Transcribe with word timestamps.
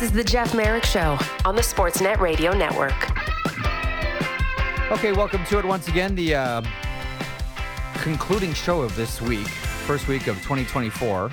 This 0.00 0.08
is 0.08 0.16
the 0.16 0.24
Jeff 0.24 0.54
Marek 0.54 0.84
Show 0.84 1.18
on 1.44 1.54
the 1.54 1.60
Sportsnet 1.60 2.20
Radio 2.20 2.54
Network. 2.54 2.94
Okay, 4.90 5.12
welcome 5.12 5.44
to 5.44 5.58
it 5.58 5.64
once 5.66 5.88
again. 5.88 6.14
The 6.14 6.36
uh, 6.36 6.62
concluding 7.96 8.54
show 8.54 8.80
of 8.80 8.96
this 8.96 9.20
week, 9.20 9.46
first 9.46 10.08
week 10.08 10.26
of 10.26 10.36
2024. 10.36 11.26
I 11.26 11.28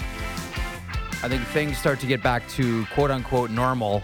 think 1.29 1.43
things 1.45 1.77
start 1.77 2.01
to 2.01 2.07
get 2.07 2.21
back 2.21 2.45
to 2.49 2.85
quote 2.87 3.09
unquote 3.09 3.51
normal 3.51 4.03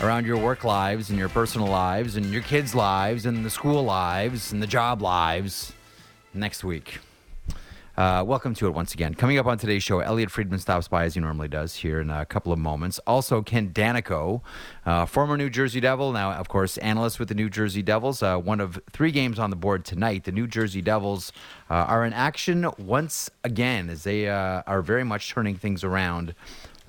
around 0.00 0.26
your 0.26 0.38
work 0.38 0.64
lives 0.64 1.10
and 1.10 1.16
your 1.18 1.28
personal 1.28 1.68
lives 1.68 2.16
and 2.16 2.26
your 2.32 2.42
kids' 2.42 2.74
lives 2.74 3.26
and 3.26 3.44
the 3.44 3.50
school 3.50 3.84
lives 3.84 4.50
and 4.50 4.60
the 4.60 4.66
job 4.66 5.02
lives 5.02 5.72
next 6.34 6.64
week. 6.64 6.98
Uh, 7.98 8.22
welcome 8.24 8.54
to 8.54 8.68
it 8.68 8.70
once 8.70 8.94
again. 8.94 9.12
Coming 9.12 9.38
up 9.38 9.46
on 9.46 9.58
today's 9.58 9.82
show, 9.82 9.98
Elliotte 9.98 10.30
Friedman 10.30 10.60
stops 10.60 10.86
by 10.86 11.02
as 11.02 11.14
he 11.14 11.20
normally 11.20 11.48
does 11.48 11.74
here 11.74 12.00
in 12.00 12.10
a 12.10 12.24
couple 12.24 12.52
of 12.52 12.58
moments. 12.60 13.00
Also, 13.08 13.42
Ken 13.42 13.70
Daneyko, 13.70 14.40
uh, 14.86 15.04
former 15.04 15.36
New 15.36 15.50
Jersey 15.50 15.80
Devil, 15.80 16.12
now, 16.12 16.30
of 16.30 16.48
course, 16.48 16.78
analyst 16.78 17.18
with 17.18 17.26
the 17.26 17.34
New 17.34 17.50
Jersey 17.50 17.82
Devils. 17.82 18.22
Uh, 18.22 18.38
one 18.38 18.60
of 18.60 18.78
three 18.92 19.10
games 19.10 19.40
on 19.40 19.50
the 19.50 19.56
board 19.56 19.84
tonight. 19.84 20.22
The 20.22 20.30
New 20.30 20.46
Jersey 20.46 20.80
Devils 20.80 21.32
uh, 21.68 21.74
are 21.74 22.04
in 22.04 22.12
action 22.12 22.70
once 22.78 23.32
again 23.42 23.90
as 23.90 24.04
they 24.04 24.28
uh, 24.28 24.62
are 24.64 24.80
very 24.80 25.02
much 25.02 25.28
turning 25.30 25.56
things 25.56 25.82
around 25.82 26.36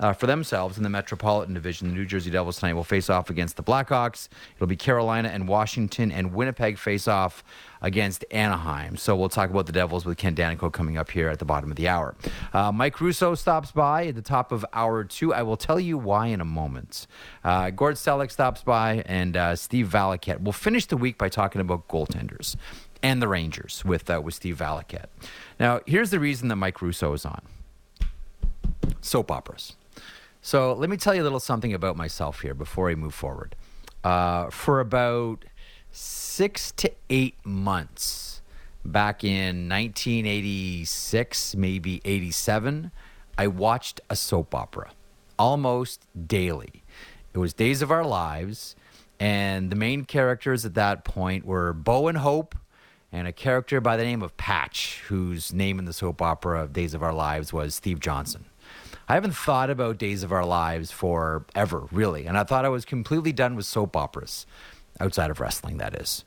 uh, 0.00 0.12
for 0.12 0.26
themselves 0.26 0.76
in 0.76 0.82
the 0.82 0.88
Metropolitan 0.88 1.54
Division. 1.54 1.88
The 1.88 1.94
New 1.94 2.06
Jersey 2.06 2.30
Devils 2.30 2.58
tonight 2.58 2.72
will 2.72 2.84
face 2.84 3.08
off 3.08 3.30
against 3.30 3.56
the 3.56 3.62
Blackhawks. 3.62 4.28
It'll 4.56 4.66
be 4.66 4.76
Carolina 4.76 5.28
and 5.28 5.46
Washington, 5.46 6.10
and 6.10 6.34
Winnipeg 6.34 6.78
face 6.78 7.06
off 7.06 7.44
against 7.82 8.24
Anaheim. 8.30 8.96
So 8.96 9.14
we'll 9.14 9.28
talk 9.28 9.50
about 9.50 9.66
the 9.66 9.72
Devils 9.72 10.04
with 10.04 10.18
Ken 10.18 10.34
Daneyko 10.34 10.72
coming 10.72 10.98
up 10.98 11.10
here 11.10 11.28
at 11.28 11.38
the 11.38 11.44
bottom 11.44 11.70
of 11.70 11.76
the 11.76 11.88
hour. 11.88 12.16
Uh, 12.52 12.72
Mike 12.72 13.00
Russo 13.00 13.34
stops 13.34 13.70
by 13.70 14.06
at 14.06 14.14
the 14.14 14.22
top 14.22 14.52
of 14.52 14.66
hour 14.72 15.04
two. 15.04 15.32
I 15.32 15.42
will 15.42 15.56
tell 15.56 15.78
you 15.78 15.96
why 15.96 16.26
in 16.26 16.40
a 16.40 16.44
moment. 16.44 17.06
Uh, 17.44 17.70
Gord 17.70 17.94
Stellick 17.94 18.30
stops 18.30 18.62
by, 18.62 19.02
and 19.06 19.36
uh, 19.36 19.54
Steve 19.54 19.88
Valiquette. 19.88 20.40
We'll 20.40 20.52
finish 20.52 20.86
the 20.86 20.96
week 20.96 21.18
by 21.18 21.28
talking 21.28 21.60
about 21.60 21.88
goaltenders 21.88 22.56
and 23.02 23.22
the 23.22 23.28
Rangers 23.28 23.84
with 23.84 24.10
uh, 24.10 24.20
with 24.22 24.34
Steve 24.34 24.56
Valiquette. 24.58 25.06
Now, 25.58 25.80
here's 25.86 26.10
the 26.10 26.20
reason 26.20 26.48
that 26.48 26.56
Mike 26.56 26.80
Russo 26.82 27.12
is 27.12 27.24
on 27.24 27.42
soap 29.00 29.30
operas. 29.30 29.76
So 30.42 30.72
let 30.72 30.88
me 30.88 30.96
tell 30.96 31.14
you 31.14 31.22
a 31.22 31.24
little 31.24 31.40
something 31.40 31.74
about 31.74 31.96
myself 31.96 32.40
here 32.40 32.54
before 32.54 32.90
I 32.90 32.94
move 32.94 33.14
forward. 33.14 33.54
Uh, 34.02 34.48
for 34.50 34.80
about 34.80 35.44
six 35.90 36.72
to 36.72 36.90
eight 37.10 37.36
months, 37.44 38.40
back 38.84 39.22
in 39.22 39.68
1986, 39.68 41.56
maybe 41.56 42.00
87, 42.04 42.90
I 43.36 43.46
watched 43.46 44.00
a 44.08 44.16
soap 44.16 44.54
opera 44.54 44.92
almost 45.38 46.06
daily. 46.26 46.82
It 47.32 47.38
was 47.38 47.52
Days 47.52 47.82
of 47.82 47.90
Our 47.90 48.04
Lives, 48.04 48.76
and 49.18 49.70
the 49.70 49.76
main 49.76 50.04
characters 50.04 50.64
at 50.64 50.74
that 50.74 51.04
point 51.04 51.44
were 51.44 51.72
Bo 51.72 52.08
and 52.08 52.18
Hope, 52.18 52.54
and 53.12 53.26
a 53.26 53.32
character 53.32 53.80
by 53.80 53.96
the 53.96 54.04
name 54.04 54.22
of 54.22 54.36
Patch, 54.36 55.02
whose 55.08 55.52
name 55.52 55.78
in 55.78 55.84
the 55.84 55.92
soap 55.92 56.22
opera 56.22 56.62
of 56.62 56.72
Days 56.72 56.94
of 56.94 57.02
Our 57.02 57.12
Lives 57.12 57.52
was 57.52 57.74
Steve 57.74 58.00
Johnson. 58.00 58.46
I 59.10 59.14
haven't 59.14 59.34
thought 59.34 59.70
about 59.70 59.98
Days 59.98 60.22
of 60.22 60.30
Our 60.30 60.46
Lives 60.46 60.92
for 60.92 61.44
ever, 61.56 61.88
really. 61.90 62.26
And 62.26 62.38
I 62.38 62.44
thought 62.44 62.64
I 62.64 62.68
was 62.68 62.84
completely 62.84 63.32
done 63.32 63.56
with 63.56 63.66
soap 63.66 63.96
operas, 63.96 64.46
outside 65.00 65.32
of 65.32 65.40
wrestling, 65.40 65.78
that 65.78 66.00
is. 66.00 66.24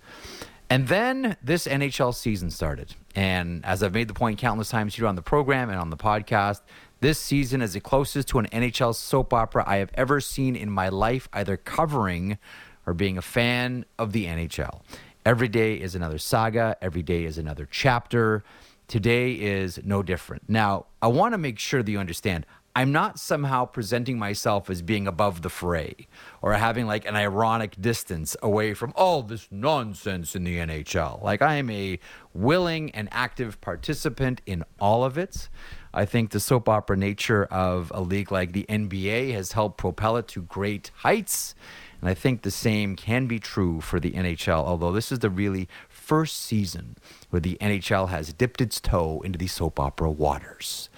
And 0.70 0.90
then 0.90 1.38
this 1.42 1.66
NHL 1.66 2.14
season 2.14 2.52
started. 2.52 2.94
And 3.16 3.64
as 3.64 3.84
I've 3.84 3.94
made 3.94 4.10
the 4.10 4.14
point 4.14 4.38
countless 4.38 4.68
times 4.68 4.96
here 4.96 5.08
on 5.08 5.16
the 5.16 5.22
program 5.22 5.70
and 5.70 5.80
on 5.80 5.92
the 5.92 5.96
podcast, 5.96 6.60
this 7.00 7.18
season 7.18 7.62
is 7.62 7.72
the 7.72 7.80
closest 7.80 8.28
to 8.28 8.40
an 8.40 8.48
NHL 8.48 8.94
soap 8.94 9.34
opera 9.34 9.64
I 9.66 9.78
have 9.78 9.92
ever 9.94 10.20
seen 10.20 10.54
in 10.54 10.70
my 10.70 10.90
life, 10.90 11.30
either 11.32 11.56
covering 11.56 12.38
or 12.86 12.94
being 12.94 13.18
a 13.18 13.22
fan 13.22 13.86
of 13.98 14.12
the 14.12 14.26
NHL. 14.26 14.82
Every 15.26 15.48
day 15.48 15.76
is 15.76 15.96
another 15.96 16.18
saga, 16.18 16.76
every 16.82 17.02
day 17.02 17.24
is 17.24 17.38
another 17.38 17.66
chapter. 17.72 18.44
Today 18.90 19.32
is 19.32 19.80
no 19.86 20.04
different. 20.04 20.50
Now, 20.50 20.88
I 21.02 21.08
want 21.08 21.34
to 21.34 21.38
make 21.38 21.58
sure 21.58 21.82
that 21.82 21.90
you 21.90 22.00
understand 22.00 22.46
I'm 22.76 22.92
not 22.92 23.20
somehow 23.20 23.66
presenting 23.66 24.18
myself 24.18 24.68
as 24.68 24.82
being 24.82 25.08
above 25.08 25.44
the 25.44 25.50
fray 25.50 26.08
or 26.42 26.54
having 26.54 26.88
like 26.88 27.06
an 27.06 27.16
ironic 27.16 27.80
distance 27.80 28.36
away 28.42 28.74
from 28.74 28.94
all 28.96 29.22
this 29.22 29.48
nonsense 29.52 30.36
in 30.36 30.44
the 30.44 30.58
NHL. 30.58 31.22
Like 31.22 31.44
I 31.44 31.56
am 31.56 31.70
a 31.70 32.00
willing 32.34 32.90
and 32.92 33.10
active 33.12 33.62
participant 33.62 34.42
in 34.48 34.64
all 34.80 35.04
of 35.04 35.20
it. 35.20 35.50
I 35.94 36.06
think 36.06 36.32
the 36.32 36.40
soap 36.40 36.68
opera 36.68 36.98
nature 36.98 37.46
of 37.46 37.92
a 37.94 38.02
league 38.02 38.32
like 38.32 38.54
the 38.54 38.66
NBA 38.68 39.34
has 39.34 39.52
helped 39.52 39.78
propel 39.78 40.18
it 40.18 40.28
to 40.30 40.42
great 40.42 40.90
heights. 40.96 41.54
And 42.02 42.10
I 42.10 42.16
think 42.16 42.42
the 42.42 42.52
same 42.52 42.96
can 42.96 43.28
be 43.28 43.40
true 43.40 43.82
for 43.82 44.00
the 44.00 44.12
NHL, 44.12 44.66
although 44.66 44.92
this 44.92 45.12
is 45.12 45.20
the 45.20 45.30
really 45.30 45.70
first 45.88 46.42
season 46.42 46.98
where 47.30 47.40
the 47.40 47.56
NHL 47.62 48.10
has 48.10 48.34
dipped 48.34 48.60
its 48.60 48.82
toe 48.82 49.22
into 49.24 49.38
the 49.38 49.48
soap 49.48 49.80
opera 49.80 50.10
waters. 50.10 50.90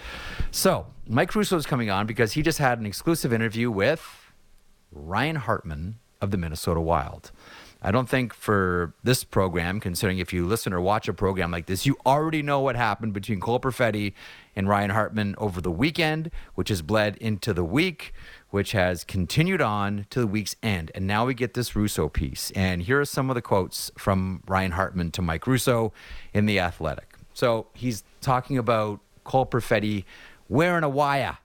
So, 0.51 0.87
Mike 1.07 1.35
Russo 1.35 1.55
is 1.55 1.67
coming 1.67 1.89
on 1.91 2.07
because 2.07 2.33
he 2.33 2.41
just 2.41 2.57
had 2.57 2.79
an 2.79 2.85
exclusive 2.85 3.31
interview 3.31 3.69
with 3.69 4.31
Ryan 4.91 5.35
Hartman 5.35 5.99
of 6.19 6.31
the 6.31 6.37
Minnesota 6.37 6.81
Wild. 6.81 7.31
I 7.83 7.91
don't 7.91 8.09
think 8.09 8.33
for 8.33 8.95
this 9.03 9.23
program, 9.23 9.79
considering 9.79 10.17
if 10.17 10.33
you 10.33 10.47
listen 10.47 10.73
or 10.73 10.81
watch 10.81 11.07
a 11.07 11.13
program 11.13 11.51
like 11.51 11.67
this, 11.67 11.85
you 11.85 11.95
already 12.07 12.41
know 12.41 12.59
what 12.59 12.75
happened 12.75 13.13
between 13.13 13.39
Cole 13.39 13.59
Perfetti 13.59 14.13
and 14.55 14.67
Ryan 14.67 14.89
Hartman 14.89 15.35
over 15.37 15.61
the 15.61 15.69
weekend, 15.69 16.31
which 16.55 16.69
has 16.69 16.81
bled 16.81 17.17
into 17.17 17.53
the 17.53 17.63
week, 17.63 18.11
which 18.49 18.71
has 18.71 19.03
continued 19.03 19.61
on 19.61 20.07
to 20.09 20.19
the 20.19 20.25
week's 20.25 20.55
end. 20.63 20.91
And 20.95 21.05
now 21.05 21.27
we 21.27 21.35
get 21.35 21.53
this 21.53 21.75
Russo 21.75 22.09
piece. 22.09 22.49
And 22.55 22.81
here 22.81 22.99
are 22.99 23.05
some 23.05 23.29
of 23.29 23.35
the 23.35 23.41
quotes 23.43 23.91
from 23.95 24.41
Ryan 24.47 24.71
Hartman 24.71 25.11
to 25.11 25.21
Mike 25.21 25.45
Russo 25.45 25.93
in 26.33 26.47
The 26.47 26.59
Athletic. 26.59 27.13
So 27.35 27.67
he's 27.75 28.03
talking 28.21 28.57
about 28.57 29.01
Cole 29.25 29.45
Perfetti 29.45 30.05
wearing 30.47 30.83
a 30.83 30.89
wire. 30.89 31.37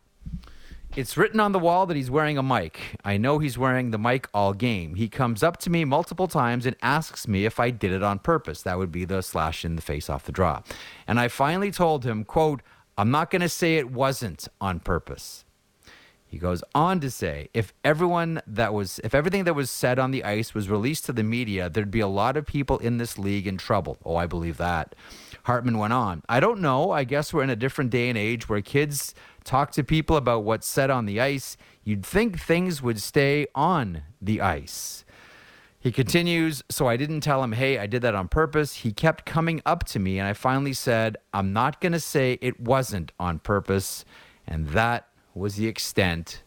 It's 0.96 1.16
written 1.16 1.38
on 1.38 1.52
the 1.52 1.60
wall 1.60 1.86
that 1.86 1.96
he's 1.96 2.10
wearing 2.10 2.36
a 2.36 2.42
mic. 2.42 2.96
I 3.04 3.16
know 3.16 3.38
he's 3.38 3.56
wearing 3.56 3.92
the 3.92 3.98
mic 3.98 4.28
all 4.34 4.52
game. 4.52 4.96
He 4.96 5.08
comes 5.08 5.42
up 5.42 5.56
to 5.58 5.70
me 5.70 5.84
multiple 5.84 6.26
times 6.26 6.66
and 6.66 6.74
asks 6.82 7.28
me 7.28 7.44
if 7.44 7.60
I 7.60 7.70
did 7.70 7.92
it 7.92 8.02
on 8.02 8.18
purpose. 8.18 8.62
That 8.62 8.76
would 8.76 8.90
be 8.90 9.04
the 9.04 9.22
slash 9.22 9.64
in 9.64 9.76
the 9.76 9.82
face 9.82 10.10
off 10.10 10.24
the 10.24 10.32
draw. 10.32 10.62
And 11.06 11.20
I 11.20 11.28
finally 11.28 11.70
told 11.70 12.04
him, 12.04 12.24
quote, 12.24 12.60
I'm 12.98 13.12
not 13.12 13.30
going 13.30 13.42
to 13.42 13.48
say 13.48 13.76
it 13.76 13.92
wasn't 13.92 14.48
on 14.60 14.80
purpose. 14.80 15.44
He 16.30 16.38
goes 16.38 16.62
on 16.76 17.00
to 17.00 17.10
say, 17.10 17.48
if 17.52 17.72
everyone 17.82 18.40
that 18.46 18.72
was, 18.72 19.00
if 19.02 19.16
everything 19.16 19.42
that 19.44 19.54
was 19.54 19.68
said 19.68 19.98
on 19.98 20.12
the 20.12 20.22
ice 20.22 20.54
was 20.54 20.70
released 20.70 21.06
to 21.06 21.12
the 21.12 21.24
media, 21.24 21.68
there'd 21.68 21.90
be 21.90 21.98
a 21.98 22.06
lot 22.06 22.36
of 22.36 22.46
people 22.46 22.78
in 22.78 22.98
this 22.98 23.18
league 23.18 23.48
in 23.48 23.58
trouble. 23.58 23.98
Oh, 24.04 24.14
I 24.14 24.26
believe 24.26 24.56
that. 24.58 24.94
Hartman 25.42 25.76
went 25.76 25.92
on. 25.92 26.22
I 26.28 26.38
don't 26.38 26.60
know. 26.60 26.92
I 26.92 27.02
guess 27.02 27.32
we're 27.32 27.42
in 27.42 27.50
a 27.50 27.56
different 27.56 27.90
day 27.90 28.08
and 28.08 28.16
age 28.16 28.48
where 28.48 28.60
kids 28.60 29.12
talk 29.42 29.72
to 29.72 29.82
people 29.82 30.16
about 30.16 30.44
what's 30.44 30.68
said 30.68 30.88
on 30.88 31.06
the 31.06 31.20
ice. 31.20 31.56
You'd 31.82 32.06
think 32.06 32.38
things 32.38 32.80
would 32.80 33.02
stay 33.02 33.48
on 33.52 34.02
the 34.22 34.40
ice. 34.40 35.04
He 35.80 35.90
continues, 35.90 36.62
so 36.68 36.86
I 36.86 36.96
didn't 36.96 37.22
tell 37.22 37.42
him, 37.42 37.52
hey, 37.52 37.78
I 37.78 37.86
did 37.86 38.02
that 38.02 38.14
on 38.14 38.28
purpose. 38.28 38.76
He 38.76 38.92
kept 38.92 39.26
coming 39.26 39.62
up 39.66 39.82
to 39.86 39.98
me, 39.98 40.20
and 40.20 40.28
I 40.28 40.34
finally 40.34 40.74
said, 40.74 41.16
I'm 41.34 41.52
not 41.52 41.80
going 41.80 41.92
to 41.92 42.00
say 42.00 42.38
it 42.40 42.60
wasn't 42.60 43.10
on 43.18 43.40
purpose. 43.40 44.04
And 44.46 44.68
that 44.68 45.08
was 45.34 45.56
the 45.56 45.66
extent 45.66 46.42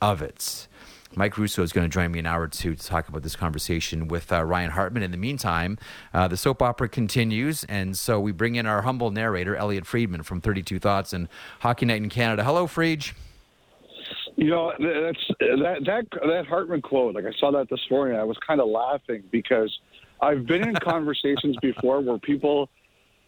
of 0.00 0.22
it. 0.22 0.68
Mike 1.14 1.38
Russo 1.38 1.62
is 1.62 1.72
going 1.72 1.88
to 1.88 1.92
join 1.92 2.12
me 2.12 2.18
an 2.18 2.26
hour 2.26 2.42
or 2.42 2.48
two 2.48 2.74
to 2.74 2.86
talk 2.86 3.08
about 3.08 3.22
this 3.22 3.36
conversation 3.36 4.06
with 4.06 4.30
uh, 4.30 4.44
Ryan 4.44 4.70
Hartman. 4.70 5.02
In 5.02 5.12
the 5.12 5.16
meantime, 5.16 5.78
uh, 6.12 6.28
the 6.28 6.36
soap 6.36 6.60
opera 6.60 6.90
continues, 6.90 7.64
and 7.64 7.96
so 7.96 8.20
we 8.20 8.32
bring 8.32 8.56
in 8.56 8.66
our 8.66 8.82
humble 8.82 9.10
narrator, 9.10 9.56
Elliotte 9.56 9.86
Friedman 9.86 10.24
from 10.24 10.42
32 10.42 10.78
Thoughts 10.78 11.14
and 11.14 11.28
Hockey 11.60 11.86
Night 11.86 12.02
in 12.02 12.10
Canada. 12.10 12.44
Hello, 12.44 12.66
Friedge. 12.66 13.14
You 14.36 14.50
know, 14.50 14.72
that's 14.78 15.26
that 15.40 15.80
that 15.86 16.06
that 16.26 16.46
Hartman 16.46 16.82
quote. 16.82 17.14
Like 17.14 17.24
I 17.24 17.32
saw 17.40 17.50
that 17.52 17.70
this 17.70 17.80
morning, 17.90 18.18
I 18.18 18.24
was 18.24 18.36
kind 18.46 18.60
of 18.60 18.68
laughing 18.68 19.22
because 19.30 19.74
I've 20.20 20.44
been 20.44 20.68
in 20.68 20.74
conversations 20.82 21.56
before 21.62 22.02
where 22.02 22.18
people 22.18 22.68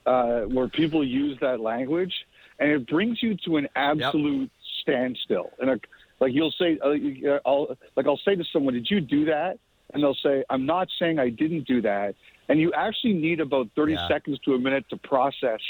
uh, 0.05 0.41
where 0.43 0.69
people 0.69 1.03
use 1.03 1.39
that 1.41 1.61
language, 1.61 2.13
and 2.59 2.71
it 2.71 2.87
brings 2.87 3.23
you 3.23 3.39
to 3.47 3.57
an 3.57 3.69
absolute 3.75 4.43
yep. 4.43 4.51
Standstill. 4.89 5.51
And 5.61 5.71
a, 5.71 5.81
like 6.21 6.33
you'll 6.33 6.55
say, 6.59 6.79
uh, 6.83 7.39
I'll 7.47 7.77
like 7.97 8.07
I'll 8.07 8.21
say 8.25 8.35
to 8.35 8.45
someone, 8.53 8.75
"Did 8.75 8.91
you 8.91 9.01
do 9.01 9.27
that?" 9.27 9.59
And 9.93 10.03
they'll 10.03 10.17
say, 10.23 10.45
"I'm 10.51 10.67
not 10.67 10.89
saying 10.99 11.19
I 11.19 11.29
didn't 11.29 11.67
do 11.67 11.83
that." 11.83 12.15
And 12.49 12.61
you 12.61 12.73
actually 12.73 13.15
need 13.15 13.41
about 13.41 13.69
30 13.77 13.93
yeah. 13.93 14.09
seconds 14.09 14.39
to 14.47 14.55
a 14.55 14.59
minute 14.59 14.87
to 14.91 14.97
process 14.97 15.61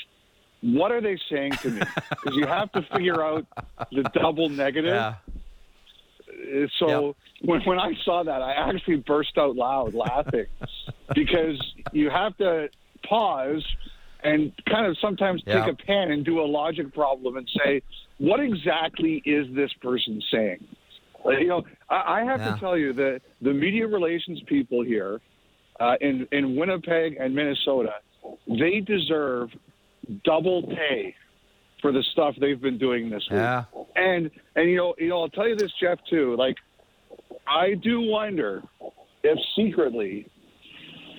what 0.61 0.91
are 0.93 1.01
they 1.01 1.19
saying 1.31 1.53
to 1.53 1.71
me 1.71 1.81
because 2.11 2.37
you 2.37 2.47
have 2.47 2.71
to 2.73 2.83
figure 2.95 3.23
out 3.23 3.47
the 3.93 4.03
double 4.15 4.49
negative. 4.49 4.95
Yeah. 4.95 5.15
Uh, 6.29 6.67
so 6.79 7.17
when 7.43 7.61
when 7.63 7.79
I 7.79 7.93
saw 8.05 8.23
that, 8.23 8.43
I 8.43 8.53
actually 8.53 8.97
burst 8.97 9.37
out 9.39 9.57
loud 9.57 9.95
laughing 9.95 10.47
because 11.15 11.61
you 11.93 12.11
have 12.11 12.37
to 12.39 12.69
pause 13.09 13.65
and 14.23 14.53
kind 14.69 14.87
of 14.87 14.97
sometimes 15.01 15.43
take 15.45 15.67
a 15.67 15.75
pen 15.87 16.11
and 16.11 16.25
do 16.25 16.41
a 16.41 16.47
logic 16.47 16.93
problem 16.95 17.37
and 17.37 17.49
say, 17.65 17.83
what 18.19 18.41
exactly 18.41 19.23
is 19.25 19.47
this 19.55 19.71
person 19.81 20.21
saying? 20.33 20.65
You 21.25 21.47
know, 21.47 21.63
I, 21.91 22.21
I 22.21 22.25
have 22.25 22.41
Yeah. 22.41 22.55
to 22.55 22.61
tell 22.61 22.77
you 22.77 22.93
that 22.95 23.21
the 23.43 23.53
media 23.53 23.87
relations 23.87 24.41
people 24.47 24.83
here 24.83 25.21
uh, 25.81 25.95
in 26.01 26.27
in 26.33 26.57
Winnipeg 26.57 27.17
and 27.21 27.35
Minnesota, 27.35 27.95
they 28.49 28.81
deserve 28.81 29.51
double 30.25 30.63
pay 30.63 31.15
for 31.83 31.93
the 31.93 32.03
stuff 32.13 32.35
they've 32.41 32.61
been 32.61 32.79
doing 32.79 33.09
this 33.11 33.25
week. 33.31 33.37
Yeah. 33.39 33.65
And 33.97 34.31
and 34.57 34.69
you 34.71 34.77
know, 34.77 34.95
you 34.99 35.09
know, 35.11 35.23
I'll 35.23 35.29
tell 35.29 35.47
you 35.49 35.55
this, 35.57 35.71
Jeff, 35.81 35.99
too. 36.11 36.35
Like, 36.37 36.57
I 37.47 37.75
do 37.75 38.01
wonder 38.01 38.63
if 39.23 39.39
secretly, 39.57 40.27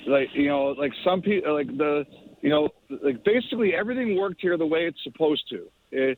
like 0.08 0.30
you 0.34 0.48
know, 0.48 0.68
like 0.78 0.92
some 1.04 1.22
people, 1.22 1.54
like 1.54 1.68
the, 1.78 2.06
you 2.42 2.50
know, 2.50 2.70
like 2.90 3.24
basically 3.24 3.74
everything 3.76 4.18
worked 4.18 4.42
here 4.42 4.58
the 4.58 4.66
way 4.66 4.86
it's 4.86 5.02
supposed 5.04 5.44
to. 5.50 5.68
It, 5.92 6.18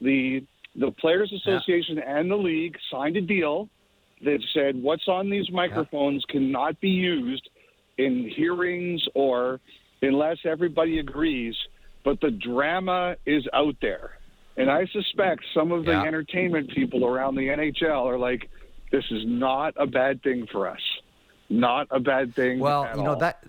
the 0.00 0.44
the 0.74 0.90
Players 0.90 1.32
Association 1.32 1.98
and 1.98 2.30
the 2.30 2.36
league 2.36 2.76
signed 2.90 3.16
a 3.16 3.20
deal 3.20 3.68
that 4.24 4.42
said 4.54 4.80
what's 4.82 5.06
on 5.08 5.28
these 5.28 5.50
microphones 5.50 6.24
cannot 6.28 6.80
be 6.80 6.88
used 6.88 7.48
in 7.98 8.28
hearings 8.34 9.06
or 9.14 9.60
unless 10.00 10.38
everybody 10.44 10.98
agrees. 10.98 11.54
But 12.04 12.20
the 12.20 12.30
drama 12.30 13.16
is 13.26 13.46
out 13.52 13.76
there. 13.80 14.18
And 14.56 14.70
I 14.70 14.86
suspect 14.86 15.44
some 15.54 15.72
of 15.72 15.84
the 15.84 15.92
Yeah. 15.92 16.02
entertainment 16.02 16.70
people 16.70 17.06
around 17.06 17.36
the 17.36 17.48
NHL 17.48 18.06
are 18.06 18.18
like, 18.18 18.48
this 18.90 19.04
is 19.10 19.24
not 19.24 19.74
a 19.76 19.86
bad 19.86 20.22
thing 20.22 20.46
for 20.50 20.68
us. 20.68 20.80
Not 21.48 21.86
a 21.90 22.00
bad 22.00 22.34
thing. 22.34 22.58
Well, 22.58 22.88
you 22.96 23.02
know 23.02 23.10
all. 23.10 23.16
that 23.16 23.44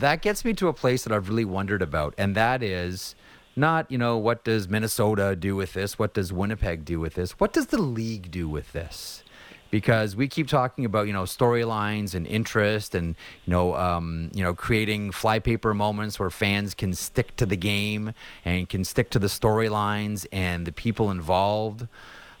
that 0.00 0.22
gets 0.22 0.44
me 0.44 0.52
to 0.54 0.68
a 0.68 0.72
place 0.72 1.04
that 1.04 1.12
I've 1.12 1.28
really 1.28 1.44
wondered 1.44 1.82
about, 1.82 2.14
and 2.18 2.34
that 2.34 2.62
is 2.62 3.14
not 3.54 3.90
you 3.90 3.98
know 3.98 4.18
what 4.18 4.44
does 4.44 4.68
Minnesota 4.68 5.34
do 5.34 5.56
with 5.56 5.72
this? 5.72 5.98
What 5.98 6.14
does 6.14 6.32
Winnipeg 6.32 6.84
do 6.84 7.00
with 7.00 7.14
this? 7.14 7.32
What 7.32 7.52
does 7.52 7.66
the 7.66 7.80
league 7.80 8.30
do 8.30 8.48
with 8.48 8.72
this? 8.72 9.22
Because 9.70 10.14
we 10.14 10.28
keep 10.28 10.46
talking 10.46 10.84
about 10.84 11.06
you 11.06 11.12
know 11.12 11.24
storylines 11.24 12.14
and 12.14 12.26
interest, 12.26 12.94
and 12.94 13.16
you 13.44 13.50
know 13.50 13.74
um, 13.74 14.30
you 14.34 14.42
know 14.42 14.54
creating 14.54 15.12
flypaper 15.12 15.74
moments 15.74 16.18
where 16.18 16.30
fans 16.30 16.74
can 16.74 16.94
stick 16.94 17.34
to 17.36 17.46
the 17.46 17.56
game 17.56 18.12
and 18.44 18.68
can 18.68 18.84
stick 18.84 19.10
to 19.10 19.18
the 19.18 19.26
storylines 19.26 20.26
and 20.30 20.66
the 20.66 20.72
people 20.72 21.10
involved. 21.10 21.88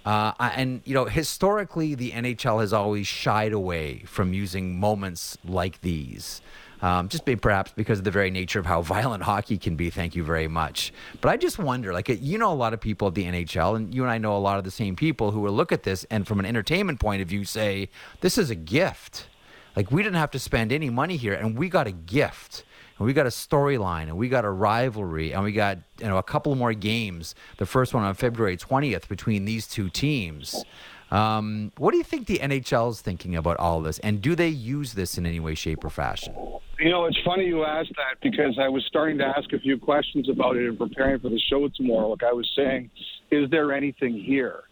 Uh, 0.04 0.32
and 0.38 0.82
you 0.84 0.94
know, 0.94 1.06
historically, 1.06 1.96
the 1.96 2.12
NHL 2.12 2.60
has 2.60 2.72
always 2.72 3.08
shied 3.08 3.52
away 3.52 4.04
from 4.06 4.32
using 4.32 4.78
moments 4.78 5.36
like 5.44 5.80
these. 5.80 6.40
Um, 6.86 7.08
just 7.08 7.24
be, 7.24 7.34
perhaps 7.34 7.72
because 7.74 7.98
of 7.98 8.04
the 8.04 8.12
very 8.12 8.30
nature 8.30 8.60
of 8.60 8.66
how 8.66 8.80
violent 8.80 9.24
hockey 9.24 9.58
can 9.58 9.74
be. 9.74 9.90
Thank 9.90 10.14
you 10.14 10.22
very 10.22 10.46
much. 10.46 10.92
But 11.20 11.30
I 11.30 11.36
just 11.36 11.58
wonder, 11.58 11.92
like, 11.92 12.08
you 12.08 12.38
know, 12.38 12.52
a 12.52 12.54
lot 12.54 12.72
of 12.74 12.80
people 12.80 13.08
at 13.08 13.16
the 13.16 13.24
NHL, 13.24 13.74
and 13.74 13.92
you 13.92 14.04
and 14.04 14.10
I 14.12 14.18
know 14.18 14.36
a 14.36 14.38
lot 14.38 14.58
of 14.58 14.62
the 14.62 14.70
same 14.70 14.94
people 14.94 15.32
who 15.32 15.40
will 15.40 15.52
look 15.52 15.72
at 15.72 15.82
this 15.82 16.04
and, 16.12 16.28
from 16.28 16.38
an 16.38 16.46
entertainment 16.46 17.00
point 17.00 17.22
of 17.22 17.26
view, 17.26 17.44
say 17.44 17.88
this 18.20 18.38
is 18.38 18.50
a 18.50 18.54
gift. 18.54 19.26
Like, 19.74 19.90
we 19.90 20.00
didn't 20.04 20.14
have 20.14 20.30
to 20.30 20.38
spend 20.38 20.70
any 20.70 20.88
money 20.88 21.16
here, 21.16 21.34
and 21.34 21.58
we 21.58 21.68
got 21.68 21.88
a 21.88 21.92
gift 21.92 22.62
and 22.98 23.06
we 23.06 23.12
got 23.12 23.26
a 23.26 23.30
storyline 23.30 24.04
and 24.04 24.16
we 24.16 24.28
got 24.28 24.44
a 24.44 24.50
rivalry 24.50 25.32
and 25.32 25.42
we 25.42 25.52
got 25.52 25.78
you 25.98 26.06
know 26.06 26.16
a 26.16 26.22
couple 26.22 26.54
more 26.54 26.72
games 26.72 27.34
the 27.58 27.66
first 27.66 27.92
one 27.92 28.02
on 28.02 28.14
february 28.14 28.56
20th 28.56 29.06
between 29.06 29.44
these 29.44 29.66
two 29.66 29.90
teams 29.90 30.64
um, 31.10 31.72
what 31.78 31.92
do 31.92 31.98
you 31.98 32.04
think 32.04 32.26
the 32.26 32.38
nhl 32.38 32.90
is 32.90 33.00
thinking 33.00 33.36
about 33.36 33.56
all 33.58 33.80
this 33.80 33.98
and 34.00 34.20
do 34.20 34.34
they 34.34 34.48
use 34.48 34.94
this 34.94 35.16
in 35.18 35.26
any 35.26 35.40
way 35.40 35.54
shape 35.54 35.84
or 35.84 35.90
fashion 35.90 36.34
You 36.78 36.90
know, 36.90 37.06
it's 37.06 37.18
funny 37.24 37.46
you 37.46 37.64
asked 37.64 37.92
that 37.96 38.20
because 38.22 38.58
I 38.60 38.68
was 38.68 38.84
starting 38.86 39.16
to 39.18 39.24
ask 39.24 39.50
a 39.52 39.58
few 39.58 39.78
questions 39.78 40.28
about 40.28 40.56
it 40.56 40.66
in 40.66 40.76
preparing 40.76 41.18
for 41.20 41.30
the 41.30 41.40
show 41.48 41.68
tomorrow. 41.74 42.10
Like 42.10 42.22
I 42.22 42.32
was 42.32 42.50
saying, 42.54 42.90
is 43.30 43.48
there 43.50 43.72
anything 43.72 44.12
here? 44.12 44.64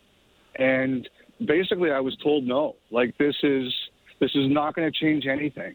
And 0.57 1.09
basically, 1.47 1.91
I 1.91 2.01
was 2.01 2.17
told 2.23 2.45
no. 2.45 2.77
Like 2.91 3.17
this 3.19 3.35
is 3.43 3.73
this 4.21 4.31
is 4.35 4.51
not 4.51 4.75
going 4.75 4.91
to 4.91 4.99
change 4.99 5.27
anything. 5.27 5.75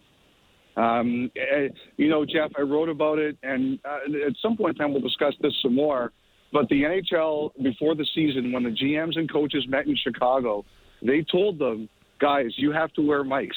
Um, 0.77 1.31
eh, 1.35 1.69
you 1.97 2.09
know, 2.09 2.25
Jeff, 2.25 2.51
I 2.57 2.61
wrote 2.61 2.89
about 2.89 3.19
it, 3.19 3.37
and 3.43 3.79
uh, 3.83 4.27
at 4.27 4.33
some 4.41 4.55
point 4.55 4.75
in 4.75 4.79
time 4.79 4.93
we'll 4.93 5.01
discuss 5.01 5.33
this 5.41 5.53
some 5.61 5.75
more. 5.75 6.11
But 6.51 6.67
the 6.69 6.83
NHL 6.83 7.51
before 7.61 7.95
the 7.95 8.05
season, 8.15 8.51
when 8.51 8.63
the 8.63 8.71
GMs 8.71 9.17
and 9.17 9.31
coaches 9.31 9.65
met 9.67 9.85
in 9.87 9.95
Chicago, 9.95 10.65
they 11.01 11.23
told 11.31 11.59
them, 11.59 11.87
guys, 12.19 12.51
you 12.57 12.71
have 12.71 12.91
to 12.93 13.01
wear 13.01 13.23
mics 13.23 13.51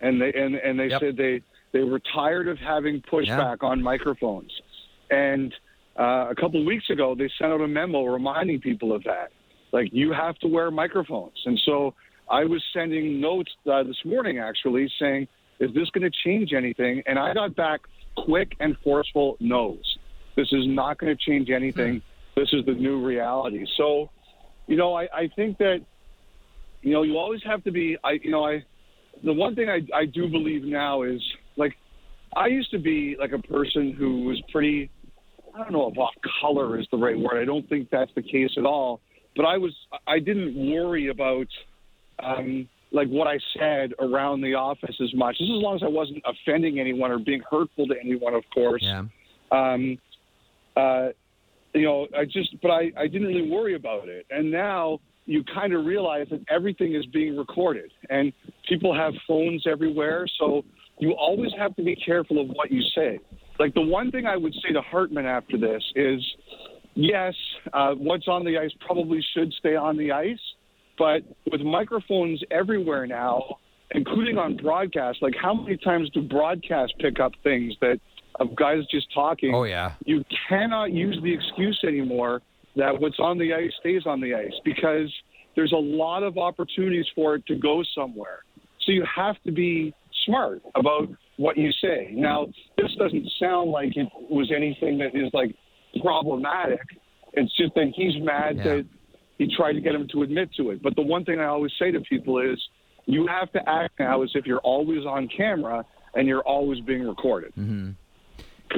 and 0.00 0.20
they 0.20 0.32
and, 0.32 0.54
and 0.54 0.78
they 0.78 0.88
Yep. 0.88 1.00
said 1.00 1.16
they 1.16 1.42
they 1.72 1.80
were 1.82 2.00
tired 2.14 2.48
of 2.48 2.58
having 2.58 3.02
pushback 3.02 3.62
on 3.62 3.82
microphones. 3.82 4.50
And 5.10 5.52
uh, 5.98 6.28
a 6.30 6.34
couple 6.34 6.60
of 6.60 6.66
weeks 6.66 6.88
ago, 6.90 7.14
they 7.14 7.30
sent 7.38 7.52
out 7.52 7.60
a 7.60 7.68
memo 7.68 8.04
reminding 8.04 8.60
people 8.60 8.94
of 8.94 9.02
that. 9.04 9.30
Like 9.72 9.88
you 9.92 10.12
have 10.12 10.36
to 10.38 10.48
wear 10.48 10.70
microphones. 10.70 11.34
And 11.44 11.60
so 11.66 11.94
I 12.30 12.44
was 12.44 12.62
sending 12.72 13.20
notes 13.20 13.50
uh, 13.70 13.82
this 13.82 13.96
morning 14.04 14.38
actually 14.38 14.90
saying, 14.98 15.28
"Is 15.60 15.72
this 15.74 15.90
going 15.90 16.10
to 16.10 16.16
change 16.24 16.52
anything?" 16.52 17.02
And 17.06 17.18
I 17.18 17.34
got 17.34 17.54
back 17.56 17.80
quick 18.16 18.52
and 18.60 18.76
forceful 18.82 19.36
no's. 19.40 19.97
This 20.38 20.52
is 20.52 20.68
not 20.68 20.98
going 20.98 21.14
to 21.14 21.20
change 21.20 21.50
anything. 21.50 22.00
This 22.36 22.48
is 22.52 22.64
the 22.64 22.72
new 22.72 23.04
reality. 23.04 23.66
So, 23.76 24.08
you 24.68 24.76
know, 24.76 24.94
I, 24.94 25.08
I 25.12 25.28
think 25.34 25.58
that 25.58 25.78
you 26.82 26.92
know 26.92 27.02
you 27.02 27.18
always 27.18 27.40
have 27.44 27.64
to 27.64 27.72
be. 27.72 27.96
I 28.04 28.12
you 28.22 28.30
know 28.30 28.44
I 28.44 28.64
the 29.24 29.32
one 29.32 29.56
thing 29.56 29.68
I, 29.68 29.80
I 29.92 30.04
do 30.04 30.28
believe 30.28 30.62
now 30.62 31.02
is 31.02 31.20
like 31.56 31.74
I 32.36 32.46
used 32.46 32.70
to 32.70 32.78
be 32.78 33.16
like 33.18 33.32
a 33.32 33.40
person 33.40 33.92
who 33.98 34.26
was 34.26 34.40
pretty 34.52 34.92
I 35.56 35.64
don't 35.64 35.72
know 35.72 35.90
if 35.90 35.98
off 35.98 36.14
color 36.40 36.78
is 36.78 36.86
the 36.92 36.98
right 36.98 37.18
word. 37.18 37.42
I 37.42 37.44
don't 37.44 37.68
think 37.68 37.90
that's 37.90 38.12
the 38.14 38.22
case 38.22 38.50
at 38.56 38.64
all. 38.64 39.00
But 39.34 39.44
I 39.44 39.58
was 39.58 39.74
I 40.06 40.20
didn't 40.20 40.54
worry 40.54 41.08
about 41.08 41.48
um, 42.22 42.68
like 42.92 43.08
what 43.08 43.26
I 43.26 43.40
said 43.58 43.92
around 43.98 44.42
the 44.42 44.54
office 44.54 44.94
as 45.02 45.12
much. 45.14 45.38
Just 45.38 45.50
as 45.50 45.62
long 45.62 45.74
as 45.74 45.82
I 45.82 45.88
wasn't 45.88 46.22
offending 46.24 46.78
anyone 46.78 47.10
or 47.10 47.18
being 47.18 47.42
hurtful 47.50 47.88
to 47.88 47.94
anyone, 48.00 48.34
of 48.34 48.44
course. 48.54 48.82
yeah 48.84 49.02
Um, 49.50 49.98
uh, 50.78 51.08
you 51.74 51.82
know, 51.82 52.06
I 52.16 52.24
just, 52.24 52.60
but 52.62 52.70
I, 52.70 52.90
I 52.96 53.06
didn't 53.08 53.28
really 53.28 53.50
worry 53.50 53.74
about 53.74 54.08
it. 54.08 54.26
And 54.30 54.50
now 54.50 55.00
you 55.26 55.44
kind 55.54 55.74
of 55.74 55.84
realize 55.84 56.26
that 56.30 56.40
everything 56.48 56.94
is 56.94 57.04
being 57.06 57.36
recorded 57.36 57.92
and 58.08 58.32
people 58.68 58.94
have 58.94 59.12
phones 59.26 59.64
everywhere. 59.70 60.26
So 60.38 60.64
you 60.98 61.12
always 61.12 61.50
have 61.58 61.76
to 61.76 61.82
be 61.82 61.96
careful 61.96 62.40
of 62.40 62.48
what 62.48 62.70
you 62.70 62.82
say. 62.94 63.18
Like 63.58 63.74
the 63.74 63.82
one 63.82 64.10
thing 64.10 64.26
I 64.26 64.36
would 64.36 64.54
say 64.54 64.72
to 64.72 64.80
Hartman 64.80 65.26
after 65.26 65.58
this 65.58 65.82
is, 65.94 66.24
yes, 66.94 67.34
uh, 67.72 67.92
what's 67.94 68.28
on 68.28 68.44
the 68.44 68.56
ice 68.56 68.72
probably 68.86 69.24
should 69.34 69.52
stay 69.58 69.76
on 69.76 69.96
the 69.96 70.12
ice. 70.12 70.38
But 70.96 71.22
with 71.50 71.60
microphones 71.60 72.42
everywhere 72.50 73.06
now, 73.06 73.58
including 73.92 74.38
on 74.38 74.56
broadcast, 74.56 75.18
like 75.22 75.34
how 75.40 75.54
many 75.54 75.76
times 75.76 76.10
do 76.10 76.22
broadcast 76.22 76.94
pick 76.98 77.20
up 77.20 77.32
things 77.44 77.74
that 77.80 78.00
of 78.38 78.54
guys 78.56 78.80
just 78.90 79.06
talking? 79.14 79.54
oh 79.54 79.64
yeah 79.64 79.92
you 80.04 80.24
cannot 80.48 80.92
use 80.92 81.18
the 81.22 81.32
excuse 81.32 81.78
anymore 81.86 82.40
that 82.76 82.98
what's 83.00 83.18
on 83.18 83.38
the 83.38 83.52
ice 83.52 83.72
stays 83.80 84.02
on 84.06 84.20
the 84.20 84.34
ice 84.34 84.52
because 84.64 85.12
there's 85.56 85.72
a 85.72 85.76
lot 85.76 86.22
of 86.22 86.38
opportunities 86.38 87.06
for 87.16 87.34
it 87.34 87.44
to 87.46 87.56
go 87.56 87.82
somewhere. 87.94 88.40
So 88.84 88.92
you 88.92 89.04
have 89.16 89.34
to 89.44 89.50
be 89.50 89.92
smart 90.24 90.62
about 90.76 91.08
what 91.36 91.56
you 91.56 91.72
say. 91.82 92.10
Now, 92.12 92.46
this 92.76 92.94
doesn't 92.96 93.28
sound 93.40 93.70
like 93.72 93.96
it 93.96 94.06
was 94.30 94.52
anything 94.54 94.98
that 94.98 95.16
is 95.16 95.30
like 95.32 95.56
problematic. 96.00 96.80
It's 97.32 97.54
just 97.56 97.74
that 97.74 97.92
he's 97.96 98.14
mad 98.22 98.56
Yeah. 98.56 98.62
that 98.64 98.86
he 99.38 99.52
tried 99.56 99.72
to 99.72 99.80
get 99.80 99.94
him 99.94 100.06
to 100.12 100.22
admit 100.22 100.50
to 100.58 100.70
it. 100.70 100.82
But 100.82 100.94
the 100.96 101.02
one 101.02 101.24
thing 101.24 101.40
I 101.40 101.46
always 101.46 101.72
say 101.78 101.90
to 101.90 102.00
people 102.00 102.38
is 102.38 102.58
you 103.06 103.26
have 103.26 103.50
to 103.52 103.68
act 103.68 103.98
now 103.98 104.22
as 104.22 104.30
if 104.34 104.46
you're 104.46 104.58
always 104.60 105.04
on 105.06 105.28
camera 105.36 105.84
and 106.14 106.28
you're 106.28 106.42
always 106.42 106.80
being 106.80 107.06
recorded. 107.06 107.52
Mm-hmm. 107.58 107.90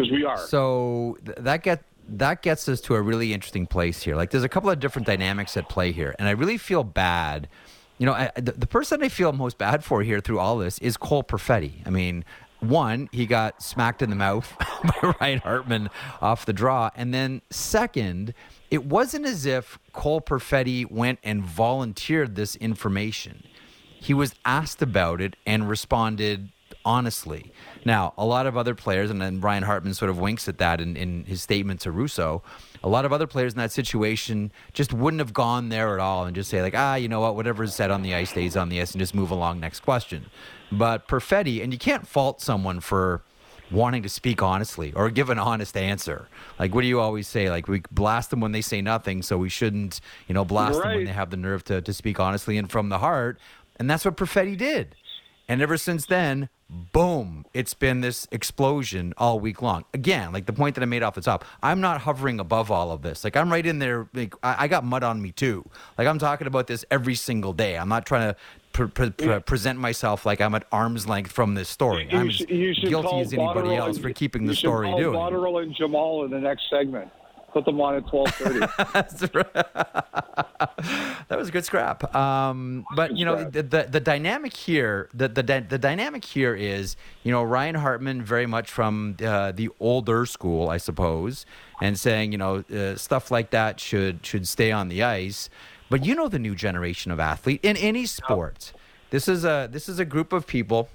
Because 0.01 0.13
we 0.13 0.25
are. 0.25 0.39
So 0.39 1.19
th- 1.25 1.39
that 1.39 1.63
get 1.63 1.85
that 2.09 2.43
gets 2.43 2.69
us 2.69 2.81
to 2.83 2.95
a 2.95 3.01
really 3.01 3.33
interesting 3.33 3.67
place 3.67 4.03
here. 4.03 4.17
Like, 4.17 4.31
there's 4.31 4.43
a 4.43 4.49
couple 4.49 4.69
of 4.69 4.81
different 4.81 5.07
dynamics 5.07 5.57
at 5.57 5.69
play 5.69 5.93
here, 5.93 6.15
and 6.19 6.27
I 6.27 6.33
really 6.33 6.59
feel 6.59 6.83
bad. 6.83 7.49
You 7.99 8.07
know, 8.07 8.13
I, 8.13 8.33
the, 8.35 8.53
the 8.53 8.67
person 8.67 9.03
I 9.03 9.09
feel 9.09 9.33
most 9.33 9.59
bad 9.59 9.85
for 9.85 10.03
here 10.03 10.21
through 10.21 10.39
all 10.39 10.59
this 10.59 10.79
is 10.79 10.97
Cole 10.97 11.23
Perfetti. 11.23 11.87
I 11.87 11.91
mean, 11.91 12.25
one, 12.59 13.09
he 13.13 13.27
got 13.27 13.63
smacked 13.63 14.03
in 14.03 14.11
the 14.11 14.17
mouth 14.17 14.57
by 15.03 15.15
Ryan 15.21 15.39
Hartman 15.41 15.91
off 16.21 16.47
the 16.47 16.53
draw, 16.53 16.91
and 16.97 17.15
then 17.15 17.43
second, 17.51 18.35
it 18.71 18.85
wasn't 18.87 19.27
as 19.27 19.47
if 19.47 19.79
Cole 19.93 20.21
Perfetti 20.21 20.91
went 20.91 21.21
and 21.23 21.45
volunteered 21.45 22.35
this 22.35 22.57
information 22.57 23.45
he 24.01 24.15
was 24.15 24.35
asked 24.45 24.81
about 24.81 25.21
it 25.21 25.37
and 25.47 25.69
responded 25.69 26.51
honestly. 26.85 27.53
Now, 27.85 28.15
a 28.17 28.25
lot 28.25 28.47
of 28.47 28.57
other 28.57 28.75
players, 28.75 29.11
and 29.11 29.21
then 29.21 29.41
Ryan 29.41 29.63
Hartman 29.63 29.95
sort 29.95 30.11
of 30.11 30.19
winks 30.19 30.49
at 30.49 30.59
that 30.59 30.81
in, 30.81 30.97
in 30.97 31.25
his 31.25 31.43
statement 31.43 31.81
to 31.81 31.91
Russo. 31.91 32.43
A 32.83 32.89
lot 32.89 33.05
of 33.05 33.13
other 33.13 33.27
players 33.27 33.53
in 33.53 33.59
that 33.59 33.73
situation 33.73 34.53
just 34.73 34.93
wouldn't 34.93 35.21
have 35.21 35.33
gone 35.33 35.69
there 35.69 35.95
at 35.95 36.01
all 36.01 36.25
and 36.25 36.35
just 36.35 36.51
say, 36.51 36.63
like, 36.63 36.75
ah, 36.77 36.95
you 36.95 37.09
know 37.09 37.21
what, 37.21 37.37
whatever 37.37 37.63
is 37.63 37.75
said 37.75 37.91
on 37.91 38.03
the 38.03 38.15
ice 38.15 38.31
stays 38.31 38.57
on 38.57 38.69
the 38.69 38.81
ice 38.81 38.93
and 38.93 39.01
just 39.01 39.15
move 39.15 39.31
along, 39.31 39.61
next 39.61 39.81
question. 39.81 40.27
But 40.73 41.09
Perfetti, 41.09 41.63
and 41.63 41.73
you 41.73 41.79
can't 41.79 42.07
fault 42.07 42.41
someone 42.41 42.81
for 42.81 43.23
wanting 43.71 44.03
to 44.03 44.09
speak 44.09 44.43
honestly 44.43 44.93
or 44.95 45.11
give 45.11 45.31
an 45.31 45.39
honest 45.39 45.77
answer. 45.77 46.29
Like, 46.59 46.75
what 46.75 46.83
do 46.83 46.87
you 46.87 47.01
always 47.01 47.29
say? 47.29 47.51
Like, 47.51 47.69
we 47.69 47.83
blast 47.91 48.31
them 48.31 48.41
when 48.41 48.53
they 48.53 48.63
say 48.63 48.81
nothing, 48.81 49.23
so 49.23 49.39
we 49.39 49.49
shouldn't, 49.49 50.01
you 50.27 50.35
know, 50.35 50.45
blast 50.45 50.79
right. 50.79 50.85
them 50.85 50.97
when 50.97 51.05
they 51.05 51.13
have 51.13 51.31
the 51.31 51.37
nerve 51.37 51.65
to, 51.65 51.81
to 51.81 51.93
speak 51.93 52.19
honestly 52.19 52.59
and 52.59 52.71
from 52.71 52.89
the 52.89 52.99
heart. 52.99 53.39
And 53.77 53.89
that's 53.89 54.05
what 54.05 54.17
Perfetti 54.17 54.57
did. 54.57 54.95
And 55.51 55.61
ever 55.61 55.77
since 55.77 56.07
then, 56.07 56.49
boom, 56.69 57.45
it's 57.53 57.75
been 57.75 58.03
this 58.03 58.29
explosion 58.31 59.13
all 59.19 59.41
week 59.41 59.61
long. 59.61 59.85
Again, 59.93 60.33
like 60.33 60.47
the 60.47 60.53
point 60.53 60.77
that 60.77 60.83
I 60.83 60.85
made 60.85 61.03
off 61.03 61.17
the 61.17 61.21
top, 61.21 61.45
I'm 61.61 61.81
not 61.81 62.03
hovering 62.03 62.39
above 62.39 62.71
all 62.71 62.93
of 62.93 63.03
this. 63.03 63.25
Like 63.25 63.37
I'm 63.37 63.51
right 63.51 63.67
in 63.67 63.81
there. 63.81 64.09
Like 64.15 64.33
I, 64.45 64.55
I 64.61 64.69
got 64.69 64.85
mud 64.85 65.03
on 65.03 65.21
me 65.21 65.33
too. 65.33 65.69
Like 65.99 66.07
I'm 66.07 66.21
talking 66.21 66.47
about 66.47 66.69
this 66.69 66.85
every 66.89 67.17
single 67.17 67.53
day. 67.53 67.77
I'm 67.77 67.89
not 67.89 68.07
trying 68.07 68.33
to 68.33 68.37
pre- 68.73 68.87
pre- 68.87 69.11
pre- 69.11 69.41
present 69.41 69.81
myself 69.81 70.25
like 70.25 70.41
I'm 70.41 70.55
at 70.55 70.67
arm's 70.71 71.09
length 71.09 71.33
from 71.33 71.57
this 71.57 71.69
story. 71.69 72.07
You, 72.09 72.17
I'm 72.17 72.29
as 72.29 72.39
guilty 72.45 73.19
as 73.19 73.33
anybody 73.33 73.75
else 73.75 73.99
for 73.99 74.13
keeping 74.13 74.47
the 74.47 74.55
story 74.55 74.95
doing. 74.95 75.19
Botterill 75.19 75.65
and 75.65 75.75
Jamal 75.75 76.25
in 76.27 76.31
the 76.31 76.39
next 76.39 76.71
segment. 76.71 77.11
Put 77.53 77.65
them 77.65 77.81
on 77.81 77.97
at 77.97 78.07
twelve 78.07 78.29
thirty. 78.29 78.61
that 81.29 81.37
was 81.37 81.49
a 81.49 81.53
good 81.53 81.65
scrap. 81.65 82.15
Um, 82.15 82.85
but 82.95 83.17
you 83.17 83.25
know 83.25 83.45
the, 83.45 83.63
the, 83.63 83.87
the 83.91 84.01
dynamic 84.01 84.55
here 84.55 85.09
the, 85.15 85.29
the 85.29 85.43
the 85.43 85.79
dynamic 85.79 86.25
here 86.25 86.55
is 86.55 86.97
you 87.23 87.33
know 87.33 87.43
Ryan 87.43 87.75
Hartman 87.77 88.23
very 88.23 88.47
much 88.47 88.71
from 88.71 89.17
uh, 89.23 89.53
the 89.53 89.69
older 89.81 90.27
school 90.27 90.69
I 90.69 90.77
suppose 90.77 91.47
and 91.81 91.99
saying 91.99 92.33
you 92.33 92.39
know 92.39 92.65
uh, 92.73 92.97
stuff 92.97 93.31
like 93.31 93.51
that 93.51 93.81
should 93.81 94.25
should 94.25 94.47
stay 94.47 94.71
on 94.71 94.89
the 94.89 95.03
ice. 95.03 95.51
But 95.89 96.05
you 96.05 96.15
know 96.15 96.29
the 96.29 96.39
new 96.39 96.55
generation 96.55 97.11
of 97.11 97.19
athlete 97.19 97.61
in 97.63 97.77
any 97.77 98.07
sport. 98.07 98.73
This 99.11 99.27
is 99.27 99.45
a 99.45 99.69
this 99.71 99.89
is 99.89 99.99
a 99.99 100.05
group 100.05 100.33
of 100.33 100.47
people 100.47 100.89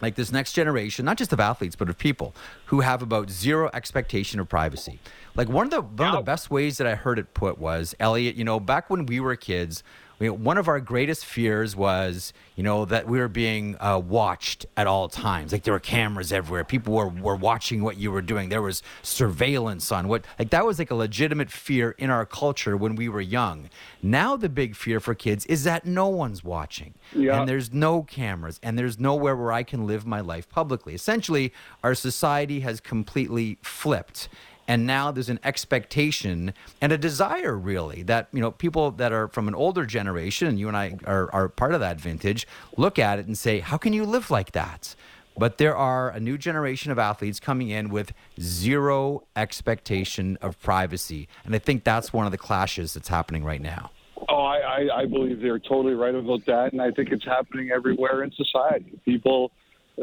like 0.00 0.14
this 0.14 0.32
next 0.32 0.52
generation, 0.52 1.04
not 1.04 1.18
just 1.18 1.32
of 1.32 1.40
athletes, 1.40 1.76
but 1.76 1.88
of 1.88 1.98
people 1.98 2.34
who 2.66 2.80
have 2.80 3.02
about 3.02 3.30
zero 3.30 3.70
expectation 3.74 4.40
of 4.40 4.48
privacy. 4.48 5.00
Like 5.34 5.48
one 5.48 5.66
of 5.66 5.70
the 5.70 5.82
one 5.82 6.08
of 6.14 6.16
the 6.16 6.22
best 6.22 6.50
ways 6.50 6.78
that 6.78 6.86
I 6.86 6.94
heard 6.94 7.18
it 7.18 7.34
put 7.34 7.58
was 7.58 7.94
Elliotte, 8.00 8.36
You 8.36 8.44
know, 8.44 8.60
back 8.60 8.90
when 8.90 9.06
we 9.06 9.20
were 9.20 9.36
kids, 9.36 9.82
one 10.18 10.58
of 10.58 10.66
our 10.66 10.80
greatest 10.80 11.24
fears 11.24 11.76
was, 11.76 12.32
you 12.56 12.64
know, 12.64 12.84
that 12.86 13.06
we 13.06 13.20
were 13.20 13.28
being 13.28 13.76
uh, 13.78 13.98
watched 13.98 14.66
at 14.76 14.88
all 14.88 15.08
times. 15.08 15.52
Like 15.52 15.62
there 15.62 15.74
were 15.74 15.80
cameras 15.80 16.32
everywhere. 16.32 16.64
People 16.64 16.94
were, 16.94 17.08
were 17.08 17.36
watching 17.36 17.82
what 17.82 17.98
you 17.98 18.10
were 18.10 18.22
doing. 18.22 18.48
There 18.48 18.62
was 18.62 18.82
surveillance 19.02 19.92
on 19.92 20.08
what, 20.08 20.24
like 20.38 20.50
that 20.50 20.66
was 20.66 20.78
like 20.80 20.90
a 20.90 20.96
legitimate 20.96 21.50
fear 21.50 21.92
in 21.98 22.10
our 22.10 22.26
culture 22.26 22.76
when 22.76 22.96
we 22.96 23.08
were 23.08 23.20
young. 23.20 23.70
Now 24.02 24.36
the 24.36 24.48
big 24.48 24.74
fear 24.74 24.98
for 24.98 25.14
kids 25.14 25.46
is 25.46 25.62
that 25.64 25.86
no 25.86 26.08
one's 26.08 26.42
watching. 26.42 26.94
Yeah. 27.14 27.38
And 27.38 27.48
there's 27.48 27.72
no 27.72 28.02
cameras 28.02 28.58
and 28.62 28.76
there's 28.76 28.98
nowhere 28.98 29.36
where 29.36 29.52
I 29.52 29.62
can 29.62 29.86
live 29.86 30.04
my 30.04 30.20
life 30.20 30.48
publicly. 30.48 30.94
Essentially, 30.94 31.52
our 31.84 31.94
society 31.94 32.60
has 32.60 32.80
completely 32.80 33.58
flipped 33.62 34.28
and 34.68 34.86
now 34.86 35.10
there's 35.10 35.30
an 35.30 35.40
expectation 35.42 36.52
and 36.80 36.92
a 36.92 36.98
desire 36.98 37.56
really 37.56 38.02
that 38.04 38.28
you 38.32 38.40
know 38.40 38.50
people 38.50 38.90
that 38.92 39.12
are 39.12 39.26
from 39.28 39.48
an 39.48 39.54
older 39.54 39.86
generation 39.86 40.46
and 40.46 40.60
you 40.60 40.68
and 40.68 40.76
i 40.76 40.96
are, 41.06 41.32
are 41.32 41.48
part 41.48 41.72
of 41.74 41.80
that 41.80 41.98
vintage 41.98 42.46
look 42.76 42.98
at 42.98 43.18
it 43.18 43.26
and 43.26 43.36
say 43.36 43.60
how 43.60 43.76
can 43.76 43.92
you 43.92 44.04
live 44.04 44.30
like 44.30 44.52
that? 44.52 44.94
But 45.36 45.58
there 45.58 45.76
are 45.76 46.10
a 46.10 46.18
new 46.18 46.36
generation 46.36 46.90
of 46.90 46.98
athletes 46.98 47.38
coming 47.38 47.68
in 47.68 47.90
with 47.90 48.12
zero 48.40 49.22
expectation 49.36 50.36
of 50.42 50.60
privacy. 50.60 51.28
And 51.44 51.54
i 51.54 51.58
think 51.58 51.84
that's 51.84 52.12
one 52.12 52.26
of 52.26 52.32
the 52.32 52.38
clashes 52.38 52.94
that's 52.94 53.08
happening 53.08 53.44
right 53.44 53.62
now. 53.62 53.90
Oh, 54.28 54.42
I, 54.42 54.88
I, 54.92 55.06
believe 55.06 55.40
they're 55.40 55.60
totally 55.60 55.94
right 55.94 56.14
about 56.14 56.44
that, 56.46 56.72
and 56.72 56.82
I 56.82 56.90
think 56.90 57.12
it's 57.12 57.24
happening 57.24 57.70
everywhere 57.70 58.24
in 58.24 58.32
society. 58.32 58.98
People 59.04 59.52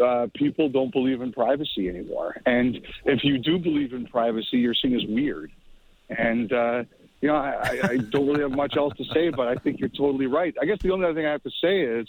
uh, 0.04 0.28
people 0.34 0.70
don't 0.70 0.92
believe 0.92 1.22
in 1.22 1.32
privacy 1.32 1.90
anymore. 1.90 2.36
And 2.46 2.82
if 3.06 3.24
you 3.24 3.38
do 3.38 3.58
believe 3.58 3.94
in 3.94 4.06
privacy, 4.06 4.58
you're 4.58 4.74
seen 4.74 4.96
as 4.96 5.06
weird. 5.06 5.52
And, 6.10 6.52
uh, 6.52 6.84
you 7.22 7.30
know, 7.30 7.36
I, 7.36 7.80
I 7.84 7.98
don't 7.98 8.28
really 8.28 8.42
have 8.42 8.52
much 8.52 8.78
else 8.78 8.94
to 8.98 9.06
say, 9.06 9.30
but 9.30 9.48
I 9.48 9.56
think 9.56 9.80
you're 9.80 9.90
totally 9.90 10.28
right. 10.28 10.56
I 10.62 10.66
guess 10.66 10.80
the 10.82 10.92
only 10.92 11.06
other 11.06 11.16
thing 11.16 11.26
I 11.26 11.32
have 11.32 11.44
to 11.44 11.52
say 11.62 11.82
is, 11.82 12.08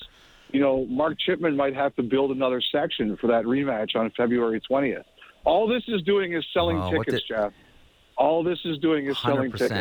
you 0.53 0.61
know, 0.61 0.87
Mark 0.87 1.19
Chipman 1.19 1.57
might 1.57 1.75
have 1.75 1.95
to 1.97 2.03
build 2.03 2.31
another 2.31 2.61
section 2.61 3.17
for 3.17 3.29
that 3.29 3.45
rematch 3.45 3.97
on 3.97 4.11
February 4.17 4.61
20th. 4.69 5.05
All 5.45 5.67
this 5.67 5.85
is 5.89 6.03
doing 6.03 6.33
is 6.33 6.45
selling 6.53 6.79
oh, 6.79 6.91
tickets, 6.91 7.23
did... 7.23 7.37
Jeff. 7.37 7.53
All 8.17 8.43
this 8.43 8.59
is 8.65 8.79
doing 8.79 9.07
is 9.07 9.19
selling 9.19 9.53
tickets. 9.53 9.73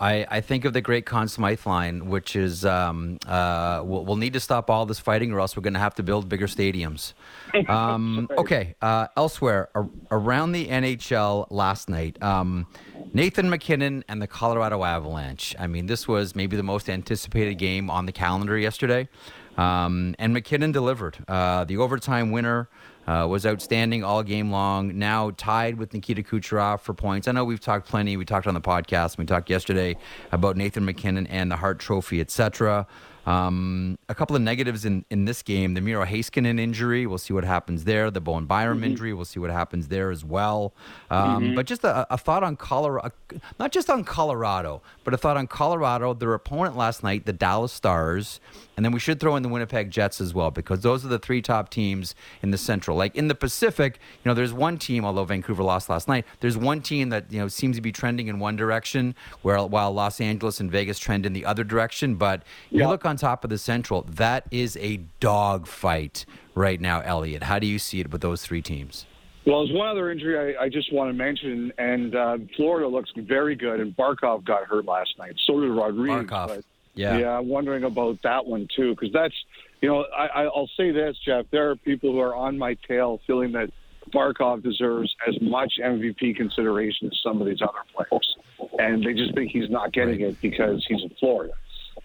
I, 0.00 0.26
I 0.30 0.40
think 0.40 0.64
of 0.64 0.72
the 0.72 0.80
great 0.80 1.04
Conn 1.04 1.28
Smythe 1.28 1.66
line, 1.66 2.08
which 2.08 2.34
is 2.34 2.64
um, 2.64 3.18
uh, 3.26 3.82
we'll, 3.84 4.06
we'll, 4.06 4.16
need 4.16 4.32
to 4.32 4.40
stop 4.40 4.70
all 4.70 4.86
this 4.86 4.98
fighting, 4.98 5.30
or 5.30 5.40
else 5.40 5.56
we're 5.56 5.62
going 5.62 5.74
to 5.74 5.80
have 5.80 5.94
to 5.96 6.02
build 6.02 6.28
bigger 6.28 6.46
stadiums. 6.46 7.12
Um, 7.68 8.28
okay, 8.38 8.74
uh, 8.80 9.08
elsewhere 9.16 9.68
around 10.10 10.52
the 10.52 10.66
NHL 10.68 11.46
last 11.50 11.88
night, 11.88 12.20
um, 12.22 12.66
Nathan 13.12 13.50
MacKinnon 13.50 14.04
and 14.08 14.22
the 14.22 14.26
Colorado 14.26 14.82
Avalanche. 14.82 15.54
I 15.58 15.66
mean, 15.66 15.86
this 15.86 16.08
was 16.08 16.34
maybe 16.34 16.56
the 16.56 16.62
most 16.62 16.88
anticipated 16.88 17.56
game 17.56 17.90
on 17.90 18.06
the 18.06 18.12
calendar 18.12 18.56
yesterday, 18.56 19.08
um, 19.56 20.14
and 20.18 20.32
MacKinnon 20.32 20.72
delivered. 20.72 21.18
Uh, 21.28 21.64
the 21.64 21.76
overtime 21.76 22.30
winner 22.30 22.68
uh, 23.10 23.26
was 23.26 23.44
outstanding 23.44 24.04
all 24.04 24.22
game 24.22 24.52
long. 24.52 24.96
Now 24.96 25.32
tied 25.36 25.78
with 25.78 25.92
Nikita 25.92 26.22
Kucherov 26.22 26.80
for 26.80 26.94
points. 26.94 27.26
I 27.26 27.32
know 27.32 27.44
we've 27.44 27.58
talked 27.58 27.88
plenty. 27.88 28.16
We 28.16 28.24
talked 28.24 28.46
on 28.46 28.54
the 28.54 28.60
podcast. 28.60 29.18
We 29.18 29.24
talked 29.24 29.50
yesterday 29.50 29.96
about 30.30 30.56
Nathan 30.56 30.84
MacKinnon 30.84 31.26
and 31.26 31.50
the 31.50 31.56
Hart 31.56 31.80
Trophy, 31.80 32.20
etc. 32.20 32.86
Um, 33.26 33.98
a 34.08 34.14
couple 34.14 34.34
of 34.34 34.42
negatives 34.42 34.84
in, 34.84 35.04
in 35.10 35.24
this 35.24 35.42
game: 35.42 35.74
the 35.74 35.80
Miro 35.80 36.04
Heiskanen 36.04 36.58
injury. 36.58 37.06
We'll 37.06 37.18
see 37.18 37.34
what 37.34 37.44
happens 37.44 37.84
there. 37.84 38.10
The 38.10 38.20
Bowen 38.20 38.46
Byram 38.46 38.78
mm-hmm. 38.78 38.84
injury. 38.84 39.12
We'll 39.12 39.24
see 39.24 39.40
what 39.40 39.50
happens 39.50 39.88
there 39.88 40.10
as 40.10 40.24
well. 40.24 40.72
Um, 41.10 41.44
mm-hmm. 41.44 41.54
But 41.54 41.66
just 41.66 41.84
a, 41.84 42.06
a, 42.12 42.16
thought 42.18 42.42
on 42.42 42.56
Colorado, 42.56 43.12
not 43.58 43.72
just 43.72 43.90
on 43.90 44.04
Colorado, 44.04 44.82
but 45.04 45.14
a 45.14 45.18
thought 45.18 45.36
on 45.36 45.46
Colorado. 45.46 46.14
Their 46.14 46.34
opponent 46.34 46.76
last 46.76 47.02
night, 47.02 47.26
the 47.26 47.32
Dallas 47.32 47.72
Stars, 47.72 48.40
and 48.76 48.84
then 48.84 48.92
we 48.92 49.00
should 49.00 49.20
throw 49.20 49.36
in 49.36 49.42
the 49.42 49.48
Winnipeg 49.48 49.90
Jets 49.90 50.20
as 50.20 50.32
well 50.32 50.50
because 50.50 50.80
those 50.80 51.04
are 51.04 51.08
the 51.08 51.18
three 51.18 51.42
top 51.42 51.68
teams 51.68 52.14
in 52.42 52.50
the 52.50 52.58
Central. 52.58 52.96
Like 52.96 53.14
in 53.14 53.28
the 53.28 53.34
Pacific, 53.34 53.98
you 54.24 54.28
know, 54.28 54.34
there's 54.34 54.52
one 54.52 54.78
team. 54.78 55.04
Although 55.04 55.24
Vancouver 55.24 55.62
lost 55.62 55.88
last 55.88 56.08
night, 56.08 56.24
there's 56.40 56.56
one 56.56 56.80
team 56.80 57.10
that 57.10 57.30
you 57.30 57.38
know 57.38 57.48
seems 57.48 57.76
to 57.76 57.82
be 57.82 57.92
trending 57.92 58.28
in 58.28 58.38
one 58.38 58.56
direction, 58.56 59.14
where 59.42 59.58
while 59.58 59.92
Los 59.92 60.20
Angeles 60.20 60.60
and 60.60 60.70
Vegas 60.70 60.98
trend 60.98 61.26
in 61.26 61.32
the 61.32 61.44
other 61.44 61.64
direction. 61.64 62.14
But 62.14 62.42
you 62.70 62.88
look 62.88 63.04
on 63.04 63.09
top 63.16 63.44
of 63.44 63.50
the 63.50 63.58
Central, 63.58 64.02
that 64.02 64.46
is 64.50 64.76
a 64.78 64.98
dogfight 65.20 66.24
right 66.54 66.80
now, 66.80 67.00
Elliotte. 67.00 67.44
How 67.44 67.58
do 67.58 67.66
you 67.66 67.78
see 67.78 68.00
it 68.00 68.10
with 68.10 68.20
those 68.20 68.42
three 68.42 68.62
teams? 68.62 69.06
Well, 69.46 69.64
there's 69.64 69.76
one 69.76 69.88
other 69.88 70.10
injury 70.10 70.56
I, 70.56 70.64
I 70.64 70.68
just 70.68 70.92
want 70.92 71.08
to 71.08 71.14
mention, 71.14 71.72
and 71.78 72.14
uh, 72.14 72.38
Florida 72.56 72.86
looks 72.86 73.10
very 73.16 73.56
good, 73.56 73.80
and 73.80 73.96
Barkov 73.96 74.44
got 74.44 74.64
hurt 74.64 74.84
last 74.84 75.18
night. 75.18 75.34
So 75.46 75.60
did 75.60 75.70
Rodrigues. 75.70 76.30
Barkov. 76.30 76.62
yeah, 76.94 77.16
yeah, 77.16 77.38
I'm 77.38 77.48
wondering 77.48 77.84
about 77.84 78.20
that 78.22 78.44
one 78.44 78.68
too, 78.76 78.94
because 78.94 79.12
that's, 79.12 79.34
you 79.80 79.88
know, 79.88 80.04
I, 80.14 80.42
I'll 80.44 80.70
say 80.76 80.90
this, 80.90 81.16
Jeff. 81.24 81.46
There 81.50 81.70
are 81.70 81.76
people 81.76 82.12
who 82.12 82.20
are 82.20 82.34
on 82.34 82.58
my 82.58 82.76
tail 82.86 83.20
feeling 83.26 83.52
that 83.52 83.70
Barkov 84.12 84.62
deserves 84.62 85.14
as 85.26 85.40
much 85.40 85.74
MVP 85.82 86.36
consideration 86.36 87.08
as 87.08 87.18
some 87.22 87.40
of 87.40 87.46
these 87.46 87.62
other 87.62 87.72
players, 87.94 88.36
and 88.78 89.02
they 89.02 89.14
just 89.14 89.34
think 89.34 89.50
he's 89.52 89.70
not 89.70 89.92
getting 89.92 90.20
it 90.20 90.40
because 90.42 90.84
he's 90.86 91.02
in 91.02 91.10
Florida. 91.18 91.54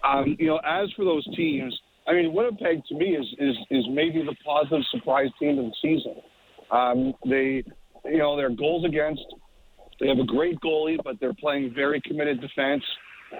Um, 0.04 0.36
you 0.38 0.46
know, 0.46 0.60
as 0.64 0.90
for 0.96 1.04
those 1.04 1.24
teams, 1.36 1.78
I 2.06 2.12
mean, 2.12 2.32
Winnipeg 2.32 2.84
to 2.86 2.94
me 2.94 3.16
is 3.16 3.26
is 3.38 3.56
is 3.70 3.84
maybe 3.90 4.22
the 4.22 4.34
positive 4.44 4.82
surprise 4.90 5.30
team 5.40 5.58
of 5.58 5.66
the 5.66 5.74
season. 5.82 6.16
Um, 6.70 7.14
they, 7.24 7.64
you 8.04 8.18
know, 8.18 8.36
their 8.36 8.50
goals 8.50 8.84
against. 8.84 9.22
They 9.98 10.08
have 10.08 10.18
a 10.18 10.24
great 10.24 10.58
goalie, 10.60 10.98
but 11.02 11.16
they're 11.20 11.34
playing 11.34 11.72
very 11.74 12.00
committed 12.02 12.40
defense. 12.40 12.82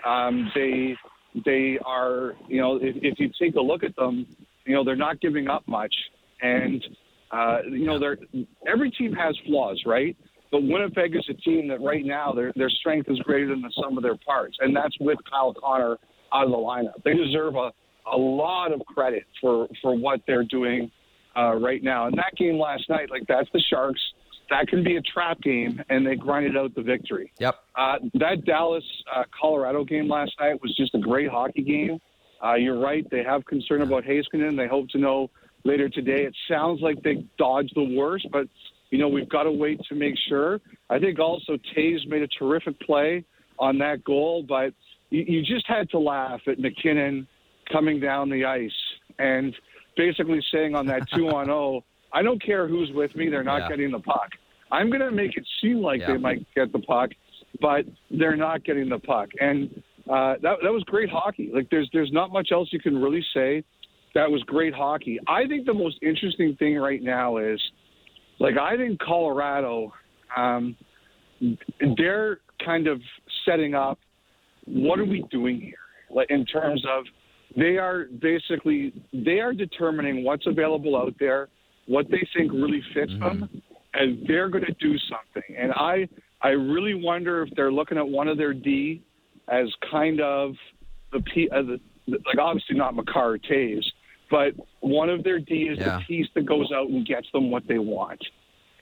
Um, 0.05 0.50
they 0.55 0.97
they 1.45 1.79
are, 1.85 2.33
you 2.49 2.61
know, 2.61 2.76
if, 2.76 2.97
if 3.03 3.19
you 3.19 3.31
take 3.41 3.57
a 3.57 3.61
look 3.61 3.85
at 3.85 3.95
them, 3.97 4.26
you 4.65 4.75
know, 4.75 4.83
they're 4.83 4.97
not 4.97 5.21
giving 5.21 5.49
up 5.49 5.67
much, 5.69 5.95
and 6.41 6.85
uh, 7.31 7.59
you 7.71 7.87
know, 7.87 7.99
they're 7.99 8.19
every 8.67 8.91
team 8.91 9.12
has 9.12 9.37
flaws, 9.47 9.83
right? 9.87 10.17
But 10.50 10.62
Winnipeg 10.62 11.15
is 11.15 11.26
a 11.29 11.35
team 11.35 11.69
that 11.69 11.81
right 11.81 12.05
now 12.05 12.33
their 12.33 12.53
their 12.57 12.71
strength 12.71 13.09
is 13.11 13.19
greater 13.21 13.49
than 13.49 13.62
the 13.62 13.73
sum 13.81 13.97
of 13.97 14.03
their 14.03 14.17
parts, 14.17 14.57
and 14.61 14.75
that's 14.75 14.97
with 14.99 15.19
Kyle 15.31 15.55
Connor 15.55 15.99
out 16.33 16.45
of 16.45 16.50
the 16.50 16.56
lineup. 16.56 17.02
They 17.04 17.14
deserve 17.14 17.56
a, 17.56 17.73
a 18.11 18.16
lot 18.16 18.73
of 18.73 18.80
credit 18.87 19.25
for, 19.40 19.68
for 19.83 19.97
what 19.97 20.21
they're 20.26 20.45
doing 20.45 20.90
uh, 21.37 21.54
right 21.54 21.83
now. 21.83 22.06
And 22.06 22.16
that 22.18 22.35
game 22.37 22.59
last 22.59 22.88
night, 22.88 23.11
like 23.11 23.23
that's 23.28 23.49
the 23.52 23.61
Sharks. 23.61 24.00
That 24.49 24.68
can 24.68 24.85
be 24.85 24.97
a 24.97 25.02
trap 25.02 25.40
game, 25.42 25.83
and 25.88 26.06
they 26.06 26.14
grinded 26.14 26.56
out 26.56 26.75
the 26.75 26.83
victory. 26.83 27.33
Yep. 27.40 27.56
Uh, 27.75 27.97
that 28.14 28.45
Dallas 28.45 28.85
uh, 29.14 29.25
Colorado 29.38 29.85
game 29.85 30.09
last 30.09 30.33
night 30.38 30.62
was 30.62 30.75
just 30.76 30.95
a 30.95 30.99
great 30.99 31.28
hockey 31.28 31.62
game. 31.62 31.99
Uh, 32.42 32.54
you're 32.54 32.78
right; 32.78 33.04
they 33.11 33.25
have 33.25 33.45
concern 33.45 33.83
about 33.83 34.04
Heiskanen. 34.04 34.56
They 34.56 34.68
hope 34.68 34.88
to 34.90 34.99
know 34.99 35.30
later 35.64 35.88
today. 35.88 36.25
It 36.25 36.35
sounds 36.49 36.80
like 36.80 37.02
they 37.02 37.26
dodged 37.38 37.73
the 37.75 37.97
worst, 37.97 38.28
but 38.30 38.47
you 38.90 38.99
know 38.99 39.09
we've 39.09 39.28
got 39.28 39.45
to 39.45 39.52
wait 39.52 39.80
to 39.88 39.97
make 39.97 40.14
sure. 40.28 40.61
I 40.88 41.00
think 41.00 41.18
also 41.18 41.59
Toews 41.76 42.06
made 42.06 42.23
a 42.23 42.28
terrific 42.28 42.78
play 42.80 43.25
on 43.59 43.78
that 43.78 44.04
goal, 44.04 44.45
but 44.49 44.75
you, 45.10 45.25
you 45.26 45.42
just 45.42 45.66
had 45.66 45.88
to 45.90 45.98
laugh 45.98 46.40
at 46.46 46.58
MacKinnon 46.58 47.26
coming 47.72 48.00
down 48.00 48.28
the 48.30 48.44
ice 48.44 48.70
and 49.18 49.54
basically 49.96 50.40
saying 50.52 50.75
on 50.75 50.86
that 50.86 51.08
two 51.14 51.28
on 51.28 51.46
zero, 51.46 51.82
I 52.12 52.22
don't 52.22 52.42
care 52.42 52.68
who's 52.68 52.90
with 52.92 53.14
me; 53.16 53.28
they're 53.28 53.42
not 53.44 53.62
Yeah. 53.62 53.68
getting 53.68 53.90
the 53.90 54.00
puck. 54.00 54.30
I'm 54.70 54.88
going 54.88 55.00
to 55.00 55.12
make 55.12 55.36
it 55.36 55.46
seem 55.60 55.80
like 55.80 56.00
Yeah. 56.00 56.12
they 56.12 56.18
might 56.18 56.46
get 56.54 56.72
the 56.72 56.80
puck, 56.80 57.10
but 57.60 57.84
they're 58.10 58.36
not 58.36 58.64
getting 58.64 58.88
the 58.88 58.98
puck. 58.98 59.28
And 59.40 59.70
uh, 60.08 60.34
that 60.42 60.58
that 60.62 60.72
was 60.72 60.82
great 60.86 61.08
hockey. 61.08 61.50
Like 61.52 61.68
there's 61.70 61.88
there's 61.92 62.12
not 62.12 62.32
much 62.32 62.48
else 62.52 62.68
you 62.72 62.80
can 62.80 62.96
really 63.00 63.25
say. 63.34 63.64
That 64.14 64.30
was 64.30 64.42
great 64.44 64.72
hockey. 64.75 65.18
I 65.26 65.46
think 65.46 65.66
the 65.66 65.75
most 65.75 65.98
interesting 66.00 66.56
thing 66.56 66.76
right 66.78 67.02
now 67.02 67.36
is, 67.36 67.60
like, 68.38 68.56
I 68.56 68.75
think 68.75 68.98
Colorado, 68.98 69.92
um, 70.34 70.75
they're 71.98 72.40
kind 72.64 72.86
of 72.86 73.02
setting 73.44 73.75
up. 73.75 73.98
What 74.66 74.99
are 74.99 75.04
we 75.04 75.25
doing 75.30 75.61
here? 75.61 75.75
Like 76.11 76.30
in 76.30 76.44
terms 76.44 76.85
of, 76.88 77.04
they 77.56 77.78
are 77.78 78.06
basically 78.20 78.92
they 79.12 79.40
are 79.40 79.52
determining 79.52 80.25
what's 80.25 80.46
available 80.46 80.96
out 80.96 81.14
there, 81.18 81.49
what 81.87 82.06
they 82.11 82.26
think 82.37 82.52
really 82.52 82.82
fits 82.92 83.12
them, 83.20 83.49
and 83.94 84.26
they're 84.26 84.49
going 84.49 84.64
to 84.64 84.75
do 84.75 84.96
something. 85.08 85.56
And 85.56 85.73
I 85.73 86.08
I 86.42 86.49
really 86.50 86.94
wonder 86.94 87.42
if 87.42 87.49
they're 87.56 87.73
looking 87.73 87.96
at 87.99 88.06
one 88.06 88.28
of 88.28 88.37
their 88.37 88.52
D 88.52 89.02
as 89.49 89.68
kind 89.90 90.20
of 90.20 90.54
the 91.12 91.20
P, 91.20 91.49
uh, 91.50 91.62
the, 91.62 91.80
like 92.08 92.38
obviously 92.38 92.76
not 92.76 92.94
Makar 92.94 93.38
Toews, 93.38 93.85
but 94.30 94.52
one 94.80 95.08
of 95.08 95.25
their 95.25 95.38
D 95.38 95.68
is 95.70 95.78
Yeah. 95.78 95.99
the 95.99 96.04
piece 96.04 96.26
that 96.35 96.44
goes 96.46 96.70
out 96.75 96.88
and 96.90 97.06
gets 97.06 97.28
them 97.32 97.50
what 97.50 97.66
they 97.68 97.78
want. 97.78 98.20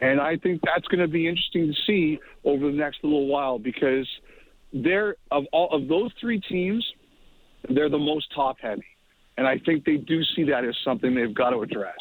And 0.01 0.21
I 0.21 0.37
think 0.37 0.61
that's 0.65 0.87
going 0.89 1.01
to 1.01 1.09
be 1.09 1.29
interesting 1.29 1.73
to 1.73 1.75
see 1.87 2.19
over 2.45 2.67
the 2.71 2.77
next 2.77 3.05
little 3.05 3.27
while 3.27 3.59
because 3.59 4.09
they're 4.75 5.17
of 5.31 5.45
all 5.53 5.71
of 5.73 5.89
those 5.89 6.11
three 6.21 6.41
teams, 6.41 6.85
they're 7.71 7.89
the 7.89 7.99
most 7.99 8.27
top 8.35 8.57
heavy. 8.61 8.85
And 9.39 9.47
I 9.47 9.59
think 9.59 9.85
they 9.85 9.97
do 9.97 10.23
see 10.37 10.45
that 10.45 10.65
as 10.65 10.77
something 10.85 11.15
they've 11.15 11.35
got 11.35 11.51
to 11.51 11.63
address. 11.63 11.97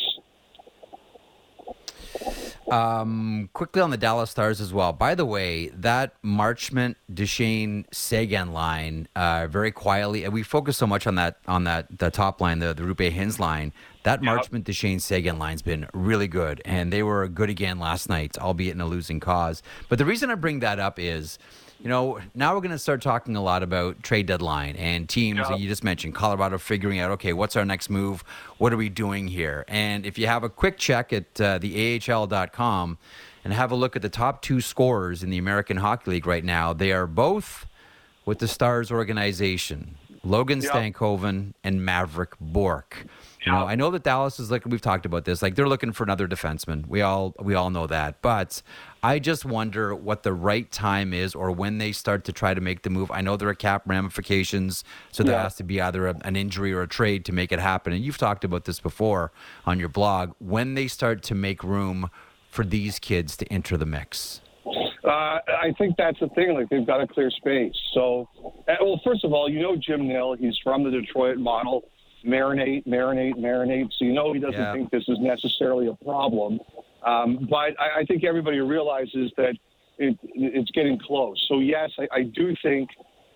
Um, 2.72 3.50
quickly 3.54 3.82
on 3.82 3.90
the 3.90 3.98
Dallas 3.98 4.32
Stars 4.32 4.62
as 4.62 4.72
well. 4.72 4.94
By 4.94 5.16
the 5.16 5.26
way, 5.26 5.68
that 5.70 6.14
Marchment, 6.24 6.96
Duchene 7.14 7.86
Seguin 7.92 8.54
line, 8.54 9.08
uh, 9.16 9.48
very 9.48 9.72
quietly, 9.72 10.24
and 10.24 10.34
we 10.34 10.44
focus 10.44 10.78
so 10.78 10.88
much 10.88 11.06
on 11.06 11.16
that 11.16 11.38
on 11.48 11.66
that 11.66 12.00
the 12.00 12.10
top 12.10 12.40
line, 12.40 12.60
the 12.60 12.74
the 12.74 12.84
Rupe 12.84 13.12
Hins 13.12 13.40
line. 13.40 13.74
That 14.04 14.22
Marchment, 14.22 14.64
Duchene 14.64 15.00
Seguin 15.00 15.40
line's 15.40 15.62
been 15.62 15.88
really 15.94 16.28
good, 16.28 16.62
and 16.66 16.92
they 16.92 17.04
were 17.04 17.28
good 17.28 17.50
again 17.50 17.80
last 17.80 18.10
night, 18.10 18.38
albeit 18.38 18.76
in 18.76 18.82
a 18.82 18.86
losing 18.86 19.20
cause. 19.20 19.64
But 19.90 19.98
the 19.98 20.06
reason 20.06 20.30
I 20.30 20.36
bring 20.36 20.60
that 20.60 20.80
up 20.80 21.00
is. 21.00 21.38
You 21.84 21.90
know, 21.90 22.22
now 22.34 22.56
we're 22.56 22.62
going 22.62 22.72
to 22.72 22.80
start 22.80 23.02
talking 23.02 23.36
a 23.36 23.44
lot 23.44 23.62
about 23.62 24.02
trade 24.04 24.26
deadline 24.26 24.78
and 24.78 25.10
teams. 25.10 25.40
Yeah. 25.40 25.58
You 25.58 25.68
just 25.68 25.84
mentioned 25.84 26.16
Colorado 26.16 26.58
figuring 26.58 27.00
out, 27.00 27.12
okay, 27.12 27.34
what's 27.34 27.58
our 27.58 27.66
next 27.66 27.90
move? 27.90 28.24
What 28.58 28.72
are 28.72 28.78
we 28.78 28.88
doing 28.88 29.28
here? 29.28 29.66
And 29.68 30.06
if 30.06 30.18
you 30.18 30.28
have 30.28 30.46
a 30.46 30.50
quick 30.50 30.78
check 30.78 31.12
at 31.12 31.42
uh, 31.42 31.58
the 31.58 32.02
AHL.com 32.08 32.98
and 33.44 33.54
have 33.54 33.70
a 33.70 33.76
look 33.76 33.98
at 33.98 34.02
the 34.02 34.08
top 34.08 34.42
two 34.42 34.62
scorers 34.62 35.24
in 35.24 35.30
the 35.30 35.38
American 35.38 35.76
Hockey 35.76 36.12
League 36.12 36.26
right 36.26 36.46
now, 36.46 36.72
they 36.72 36.94
are 36.94 37.06
both 37.06 37.66
with 38.24 38.40
the 38.40 38.48
Stars 38.48 38.90
organization 38.90 39.98
Logan 40.24 40.62
Yeah. 40.62 40.70
Stankoven 40.70 41.54
and 41.66 41.82
Mavrik 41.82 42.32
Bourque. 42.40 43.06
You 43.46 43.52
know, 43.52 43.68
I 43.68 43.76
know 43.76 43.92
that 43.92 44.04
Dallas 44.04 44.40
is 44.40 44.50
like 44.50 44.66
we've 44.66 44.80
talked 44.80 45.06
about 45.06 45.26
this, 45.26 45.42
like 45.42 45.56
they're 45.56 45.68
looking 45.68 45.92
for 45.92 46.06
another 46.06 46.30
defenseman. 46.30 46.88
We 46.88 47.02
all 47.02 47.36
we 47.42 47.56
all 47.56 47.70
know 47.70 47.88
that, 47.88 48.22
but 48.22 48.62
I 49.06 49.20
just 49.20 49.44
wonder 49.44 49.94
what 49.94 50.24
the 50.24 50.32
right 50.32 50.72
time 50.72 51.14
is, 51.14 51.36
or 51.36 51.52
when 51.52 51.78
they 51.78 51.92
start 51.92 52.24
to 52.24 52.32
try 52.32 52.54
to 52.54 52.62
make 52.62 52.84
the 52.84 52.90
move. 52.90 53.12
I 53.12 53.20
know 53.20 53.36
there 53.36 53.50
are 53.50 53.54
cap 53.54 53.84
ramifications, 53.86 54.86
so 55.12 55.24
there 55.24 55.36
Yeah. 55.36 55.44
has 55.44 55.56
to 55.58 55.64
be 55.64 55.82
either 55.82 56.08
a, 56.08 56.16
an 56.24 56.38
injury 56.38 56.72
or 56.72 56.82
a 56.84 56.88
trade 56.88 57.26
to 57.26 57.34
make 57.34 57.52
it 57.52 57.60
happen. 57.60 57.92
And 57.92 58.02
you've 58.04 58.18
talked 58.18 58.46
about 58.46 58.64
this 58.64 58.80
before 58.80 59.34
on 59.66 59.78
your 59.78 59.90
blog. 59.90 60.32
When 60.40 60.76
they 60.76 60.88
start 60.88 61.22
to 61.24 61.36
make 61.36 61.66
room 61.66 62.10
for 62.50 62.64
these 62.64 62.98
kids 62.98 63.36
to 63.38 63.46
enter 63.52 63.76
the 63.76 63.86
mix. 63.86 64.40
Uh, 65.04 65.10
I 65.10 65.74
think 65.78 65.98
that's 65.98 66.20
the 66.22 66.30
thing. 66.30 66.54
Like 66.54 66.70
they've 66.70 66.88
got 66.88 67.02
a 67.02 67.08
clear 67.08 67.30
space. 67.30 67.76
So, 67.94 68.30
uh, 68.70 68.76
well, 68.80 69.02
first 69.04 69.26
of 69.26 69.34
all, 69.34 69.50
you 69.50 69.60
know 69.62 69.76
Jim 69.76 70.08
Nill. 70.08 70.36
He's 70.36 70.58
from 70.64 70.84
the 70.86 70.92
Detroit 70.92 71.38
model. 71.40 71.84
Marinate, 72.26 72.88
marinate, 72.88 73.36
marinate. 73.36 73.90
So 74.00 74.06
you 74.06 74.14
know 74.14 74.32
he 74.32 74.40
doesn't 74.40 74.58
Yeah. 74.58 74.72
think 74.72 74.92
this 74.92 75.04
is 75.10 75.18
necessarily 75.20 75.88
a 75.88 75.94
problem. 76.06 76.62
Um, 77.06 77.48
but 77.50 77.80
I, 77.80 78.02
I 78.02 78.06
think 78.08 78.24
everybody 78.24 78.60
realizes 78.60 79.32
that 79.38 79.56
it, 79.98 80.18
it's 80.24 80.72
getting 80.72 81.00
close. 81.00 81.44
So 81.50 81.60
yes, 81.60 81.92
I, 82.00 82.20
I 82.20 82.24
do 82.24 82.56
think, 82.62 82.90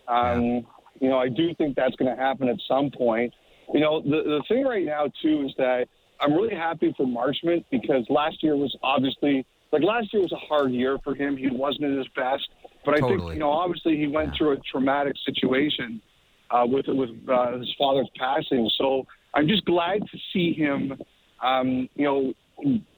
um, 0.08 0.66
you 1.00 1.10
know, 1.10 1.18
I 1.18 1.30
do 1.30 1.54
think 1.56 1.76
that's 1.76 1.96
going 1.96 2.16
to 2.16 2.22
happen 2.22 2.48
at 2.50 2.58
some 2.68 2.90
point. 2.92 3.34
You 3.74 3.82
know, 3.82 4.02
the 4.02 4.24
the 4.24 4.44
thing 4.48 4.64
right 4.64 4.86
now 4.86 5.12
too 5.22 5.44
is 5.46 5.54
that 5.58 5.88
I'm 6.22 6.34
really 6.34 6.56
happy 6.56 6.94
for 6.96 7.06
Marchment 7.06 7.66
because 7.70 8.06
last 8.10 8.42
year 8.42 8.56
was 8.56 8.76
obviously 8.82 9.46
like 9.72 9.84
last 9.84 10.14
year 10.14 10.22
was 10.22 10.32
a 10.32 10.38
hard 10.38 10.72
year 10.72 10.98
for 11.04 11.14
him. 11.14 11.36
He 11.36 11.50
wasn't 11.52 11.92
at 11.92 11.98
his 11.98 12.08
best, 12.16 12.48
but 12.86 12.96
I 12.96 13.06
think 13.06 13.22
you 13.34 13.40
know 13.40 13.52
obviously 13.52 13.98
he 13.98 14.08
went 14.08 14.36
through 14.38 14.54
a 14.54 14.58
traumatic 14.72 15.16
situation 15.26 16.02
uh, 16.50 16.66
with 16.66 16.86
with 16.88 17.10
uh, 17.28 17.58
his 17.58 17.74
father's 17.78 18.10
passing. 18.18 18.70
So 18.78 19.06
I'm 19.34 19.48
just 19.48 19.66
glad 19.66 20.02
to 20.02 20.18
see 20.34 20.54
him, 20.54 20.98
um, 21.44 21.90
you 21.96 22.06
know, 22.06 22.34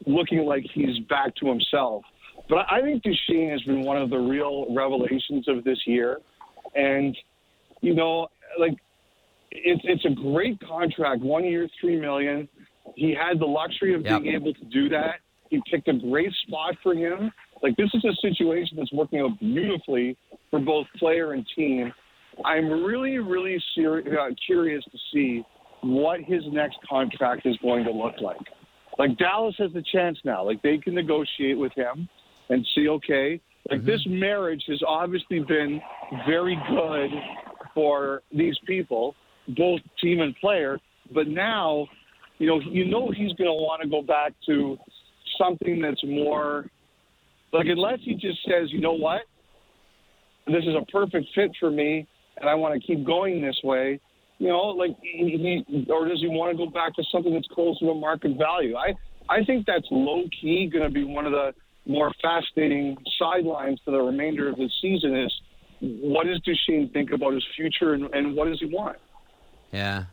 looking 0.06 0.46
like 0.46 0.64
he's 0.74 1.00
back 1.10 1.36
to 1.38 1.48
himself. 1.48 2.04
But 2.48 2.66
I 2.72 2.82
think 2.82 3.04
Duchene 3.04 3.50
has 3.52 3.62
been 3.64 3.84
one 3.84 3.98
of 3.98 4.10
the 4.10 4.18
real 4.18 4.74
revelations 4.74 5.48
of 5.48 5.64
this 5.64 5.78
year, 5.86 6.20
and 6.76 7.16
you 7.82 7.94
know, 7.94 8.28
like 8.60 8.74
it's 9.52 9.82
it's 9.84 10.06
a 10.06 10.10
great 10.10 10.60
contract, 10.62 11.22
one 11.22 11.44
year, 11.44 11.68
three 11.80 12.00
million. 12.00 12.48
He 12.96 13.14
had 13.14 13.40
the 13.40 13.46
luxury 13.46 13.94
of 13.94 14.02
Yep. 14.04 14.22
being 14.24 14.36
able 14.36 14.54
to 14.54 14.66
do 14.66 14.90
that. 14.90 15.16
He 15.50 15.62
picked 15.70 15.88
a 15.88 15.94
great 15.94 16.32
spot 16.48 16.76
for 16.82 16.94
him. 16.94 17.32
Like 17.62 17.76
this 17.76 17.90
is 17.94 18.04
a 18.06 18.16
situation 18.22 18.78
that's 18.78 18.92
working 18.94 19.20
out 19.20 19.38
beautifully 19.40 20.18
for 20.50 20.60
both 20.60 20.88
player 20.98 21.34
and 21.34 21.46
team. 21.56 21.94
I'm 22.46 22.84
really, 22.84 23.18
really 23.18 23.62
ser- 23.76 24.04
uh, 24.20 24.34
curious 24.46 24.84
to 24.86 24.98
see 25.14 25.44
what 25.82 26.22
his 26.22 26.44
next 26.52 26.78
contract 26.90 27.46
is 27.46 27.56
going 27.58 27.84
to 27.84 27.92
look 27.92 28.16
like. 28.22 28.38
Like 29.00 29.18
Dallas 29.18 29.56
has 29.58 29.72
the 29.74 29.84
chance 29.92 30.20
now. 30.26 30.46
Like 30.46 30.62
they 30.62 30.78
can 30.78 30.94
negotiate 30.94 31.58
with 31.58 31.72
him 31.74 32.08
and 32.50 32.68
see, 32.76 32.90
okay, 32.90 33.42
like 33.70 33.80
mm-hmm. 33.80 33.88
this 33.88 34.02
marriage 34.08 34.64
has 34.68 34.82
obviously 34.86 35.40
been 35.40 35.82
very 36.28 36.60
good 36.70 37.10
for 37.74 38.22
these 38.32 38.58
people, 38.68 39.16
both 39.58 39.80
team 40.02 40.20
and 40.20 40.36
player. 40.36 40.78
But 41.14 41.28
now, 41.28 41.88
you 42.40 42.48
know, 42.48 42.60
you 42.60 42.86
know 42.86 43.10
he's 43.10 43.34
going 43.34 43.48
to 43.50 43.54
want 43.54 43.82
to 43.82 43.90
go 43.90 44.02
back 44.02 44.34
to 44.48 44.78
something 45.38 45.82
that's 45.82 46.04
more 46.04 46.70
like 47.52 47.68
unless 47.68 48.00
he 48.04 48.14
just 48.14 48.40
says, 48.46 48.70
you 48.70 48.82
know 48.82 48.94
what, 48.94 49.22
this 50.46 50.64
is 50.64 50.76
a 50.80 50.86
perfect 50.92 51.28
fit 51.34 51.52
for 51.60 51.72
me, 51.72 52.08
and 52.38 52.50
I 52.50 52.54
want 52.54 52.80
to 52.80 52.86
keep 52.86 53.06
going 53.06 53.42
this 53.42 53.60
way. 53.64 54.00
You 54.40 54.48
know, 54.48 54.68
like 54.68 54.96
he, 55.02 55.64
he 55.68 55.92
or 55.92 56.08
does 56.08 56.22
he 56.22 56.28
want 56.28 56.58
to 56.58 56.66
go 56.66 56.72
back 56.72 56.96
to 56.96 57.04
something 57.12 57.34
that's 57.34 57.48
closer 57.50 57.80
to 57.82 57.92
a 57.92 57.96
market 57.96 58.38
value? 58.38 58.76
I 58.76 58.94
I 59.30 59.44
think 59.44 59.66
that's 59.66 59.86
low 59.92 60.24
key 60.42 60.68
going 60.68 60.86
to 60.86 60.90
be 60.90 61.04
one 61.04 61.26
of 61.26 61.34
the 61.34 61.54
more 61.86 62.12
fascinating 62.22 62.98
sidelines 63.18 63.82
for 63.84 63.92
the 63.92 64.02
remainder 64.02 64.48
of 64.50 64.56
the 64.56 64.70
season. 64.82 65.16
Is 65.16 65.42
what 65.80 66.26
does 66.26 66.40
Duchene 66.42 66.90
think 66.90 67.12
about 67.12 67.34
his 67.34 67.46
future, 67.56 67.94
and, 67.94 68.14
and 68.14 68.36
what 68.36 68.48
does 68.48 68.60
he 68.60 68.66
want? 68.66 68.98
Yeah. 69.72 70.06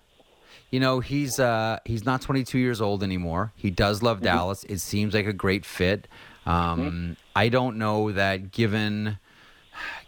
You 0.71 0.81
know, 0.81 0.99
he's 0.99 1.39
uh 1.39 1.79
he's 1.85 2.05
not 2.05 2.21
22 2.21 2.59
years 2.59 2.81
old 2.81 3.05
anymore. 3.05 3.53
He 3.55 3.71
does 3.71 4.03
love 4.03 4.21
Dallas. 4.21 4.65
It 4.65 4.79
seems 4.79 5.15
like 5.15 5.27
a 5.27 5.33
great 5.33 5.65
fit. 5.65 6.09
Um 6.45 7.17
I 7.37 7.49
don't 7.49 7.79
know 7.79 8.11
that 8.11 8.51
given 8.51 9.19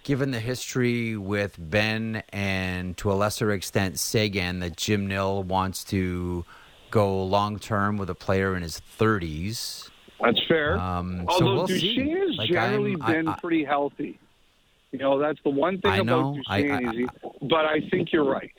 given 0.08 0.30
the 0.30 0.40
history 0.40 1.18
with 1.18 1.54
Benn 1.58 2.22
and 2.32 2.96
to 2.96 3.12
a 3.12 3.14
lesser 3.14 3.50
extent 3.52 3.98
Seguin 3.98 4.60
that 4.60 4.74
Jim 4.74 5.06
Nill 5.06 5.42
wants 5.42 5.84
to 5.84 6.46
go 6.90 7.22
long 7.24 7.58
term 7.58 7.98
with 7.98 8.08
a 8.08 8.14
player 8.14 8.56
in 8.56 8.62
his 8.62 8.80
30s. 8.98 9.90
That's 10.18 10.40
fair. 10.48 10.78
Um, 10.78 11.26
so 11.28 11.34
Although 11.34 11.54
we'll 11.56 11.66
Duchene 11.66 12.16
has 12.16 12.36
Like, 12.38 12.48
generally 12.48 12.96
I'm- 13.02 13.12
been 13.12 13.28
I- 13.28 13.38
pretty 13.38 13.64
healthy. 13.64 14.18
You 14.92 14.98
know, 14.98 15.18
that's 15.18 15.38
the 15.44 15.50
one 15.50 15.78
thing 15.78 15.90
I 15.90 15.96
about 15.98 16.06
know. 16.06 16.42
I- 16.48 16.62
Duchene. 16.62 16.88
I- 16.88 16.92
he- 16.94 17.06
but 17.42 17.66
I 17.66 17.80
think 17.90 18.10
you're 18.10 18.24
right. 18.24 18.50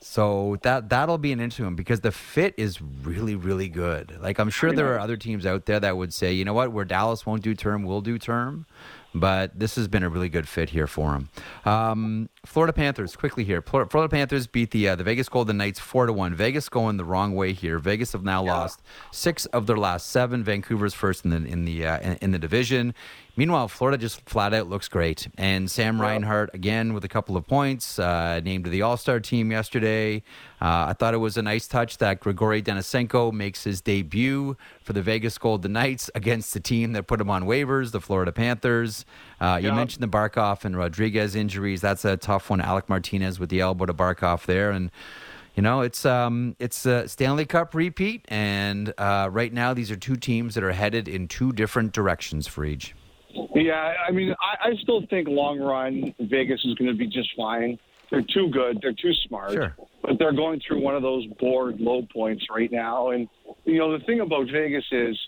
So 0.00 0.56
that 0.62 0.88
that'll 0.88 1.18
be 1.18 1.32
an 1.32 1.40
interesting 1.40 1.66
one 1.66 1.74
because 1.74 2.00
the 2.00 2.12
fit 2.12 2.54
is 2.56 2.80
really 2.80 3.34
really 3.34 3.68
good. 3.68 4.16
Like 4.20 4.38
I'm 4.38 4.48
sure 4.50 4.72
there 4.72 4.94
are 4.94 4.98
other 5.00 5.16
teams 5.18 5.44
out 5.44 5.66
there 5.66 5.80
that 5.80 5.96
would 5.98 6.14
say, 6.14 6.32
you 6.32 6.44
know 6.46 6.54
what, 6.54 6.72
where 6.72 6.86
Dallas 6.86 7.26
won't 7.26 7.42
do 7.42 7.54
term, 7.54 7.82
we'll 7.82 8.00
do 8.00 8.16
term. 8.18 8.64
But 9.20 9.58
this 9.58 9.76
has 9.76 9.88
been 9.88 10.02
a 10.02 10.08
really 10.08 10.28
good 10.28 10.48
fit 10.48 10.70
here 10.70 10.86
for 10.86 11.14
him. 11.14 11.28
Um, 11.64 12.28
Florida 12.46 12.72
Panthers 12.72 13.16
quickly 13.16 13.44
here. 13.44 13.60
Florida 13.60 14.08
Panthers 14.08 14.46
beat 14.46 14.70
the 14.70 14.88
uh, 14.88 14.96
the 14.96 15.04
Vegas 15.04 15.28
Golden 15.28 15.56
Knights 15.56 15.80
four 15.80 16.06
to 16.06 16.12
one. 16.12 16.34
Vegas 16.34 16.68
going 16.68 16.96
the 16.96 17.04
wrong 17.04 17.34
way 17.34 17.52
here. 17.52 17.78
Vegas 17.78 18.12
have 18.12 18.22
now 18.22 18.42
lost 18.42 18.80
six 19.10 19.46
of 19.46 19.66
their 19.66 19.76
last 19.76 20.08
seven. 20.08 20.42
Vancouver's 20.44 20.94
first 20.94 21.24
in 21.24 21.30
the 21.30 21.36
in 21.50 21.64
the 21.64 21.86
uh, 21.86 22.00
in, 22.00 22.16
in 22.22 22.30
the 22.30 22.38
division. 22.38 22.94
Meanwhile, 23.38 23.68
Florida 23.68 23.98
just 23.98 24.26
flat 24.26 24.54
out 24.54 24.66
looks 24.66 24.88
great. 24.88 25.28
And 25.36 25.70
Sam 25.70 26.00
Reinhart 26.00 26.54
again 26.54 26.94
with 26.94 27.04
a 27.04 27.08
couple 27.08 27.36
of 27.36 27.46
points, 27.46 27.98
uh, 27.98 28.40
named 28.42 28.64
to 28.64 28.70
the 28.70 28.80
All 28.80 28.96
Star 28.96 29.20
team 29.20 29.50
yesterday. 29.50 30.22
Uh, 30.58 30.86
I 30.88 30.94
thought 30.94 31.12
it 31.12 31.18
was 31.18 31.36
a 31.36 31.42
nice 31.42 31.68
touch 31.68 31.98
that 31.98 32.20
Grigory 32.20 32.62
Denisenko 32.62 33.30
makes 33.32 33.64
his 33.64 33.82
debut 33.82 34.56
for 34.82 34.94
the 34.94 35.02
Vegas 35.02 35.36
Golden 35.36 35.74
Knights 35.74 36.10
against 36.14 36.54
the 36.54 36.60
team 36.60 36.92
that 36.92 37.06
put 37.06 37.20
him 37.20 37.28
on 37.28 37.44
waivers, 37.44 37.92
the 37.92 38.00
Florida 38.00 38.32
Panthers. 38.32 39.04
Uh, 39.38 39.60
you 39.62 39.70
mentioned 39.70 40.02
the 40.02 40.08
Barkov 40.08 40.64
and 40.64 40.74
Rodrigues 40.74 41.34
injuries. 41.34 41.82
That's 41.82 42.06
a 42.06 42.16
tough 42.16 42.35
one. 42.48 42.60
Alec 42.60 42.88
Martinez 42.88 43.40
with 43.40 43.50
the 43.50 43.60
elbow 43.60 43.86
to 43.86 43.94
Barkov 43.94 44.46
there, 44.46 44.70
and 44.70 44.90
you 45.56 45.62
know, 45.62 45.80
it's 45.80 46.04
um, 46.04 46.54
it's 46.58 46.84
a 46.84 47.08
Stanley 47.08 47.46
Cup 47.46 47.74
repeat, 47.74 48.26
and 48.28 48.92
uh, 48.98 49.28
right 49.32 49.52
now 49.52 49.72
these 49.72 49.90
are 49.90 49.96
two 49.96 50.16
teams 50.16 50.54
that 50.54 50.62
are 50.62 50.72
headed 50.72 51.08
in 51.08 51.28
two 51.28 51.52
different 51.52 51.92
directions 51.92 52.46
for 52.46 52.64
each. 52.64 52.94
Yeah, 53.54 53.94
I 54.06 54.10
mean, 54.10 54.34
I, 54.40 54.68
I 54.68 54.76
still 54.82 55.02
think 55.08 55.28
long 55.28 55.58
run 55.58 56.14
Vegas 56.20 56.62
is 56.64 56.74
going 56.74 56.90
to 56.90 56.96
be 56.96 57.06
just 57.06 57.30
fine. 57.36 57.78
They're 58.10 58.22
too 58.22 58.48
good. 58.50 58.78
They're 58.82 58.92
too 58.92 59.12
smart. 59.26 59.52
Sure. 59.52 59.76
But 60.02 60.18
they're 60.18 60.32
going 60.32 60.60
through 60.66 60.80
one 60.80 60.94
of 60.94 61.02
those 61.02 61.26
bored 61.38 61.80
low 61.80 62.06
points 62.12 62.46
right 62.54 62.70
now. 62.70 63.10
And 63.10 63.28
you 63.64 63.78
know, 63.78 63.98
the 63.98 64.04
thing 64.04 64.20
about 64.20 64.46
Vegas 64.52 64.84
is, 64.92 65.18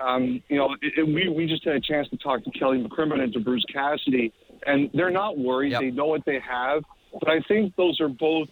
um, 0.00 0.42
you 0.48 0.56
know, 0.56 0.74
it, 0.80 0.92
it, 0.98 1.02
we 1.06 1.28
we 1.28 1.46
just 1.46 1.64
had 1.64 1.74
a 1.74 1.80
chance 1.80 2.08
to 2.10 2.16
talk 2.16 2.44
to 2.44 2.50
Kelly 2.52 2.82
McCrimmon 2.82 3.20
and 3.20 3.32
to 3.32 3.40
Bruce 3.40 3.64
Cassidy, 3.72 4.32
and 4.66 4.90
they're 4.94 5.10
not 5.10 5.38
worried. 5.38 5.72
Yep. 5.72 5.80
They 5.80 5.90
know 5.90 6.06
what 6.06 6.24
they 6.24 6.38
have. 6.40 6.82
But 7.18 7.30
I 7.30 7.40
think 7.46 7.76
those 7.76 8.00
are 8.00 8.08
both 8.08 8.48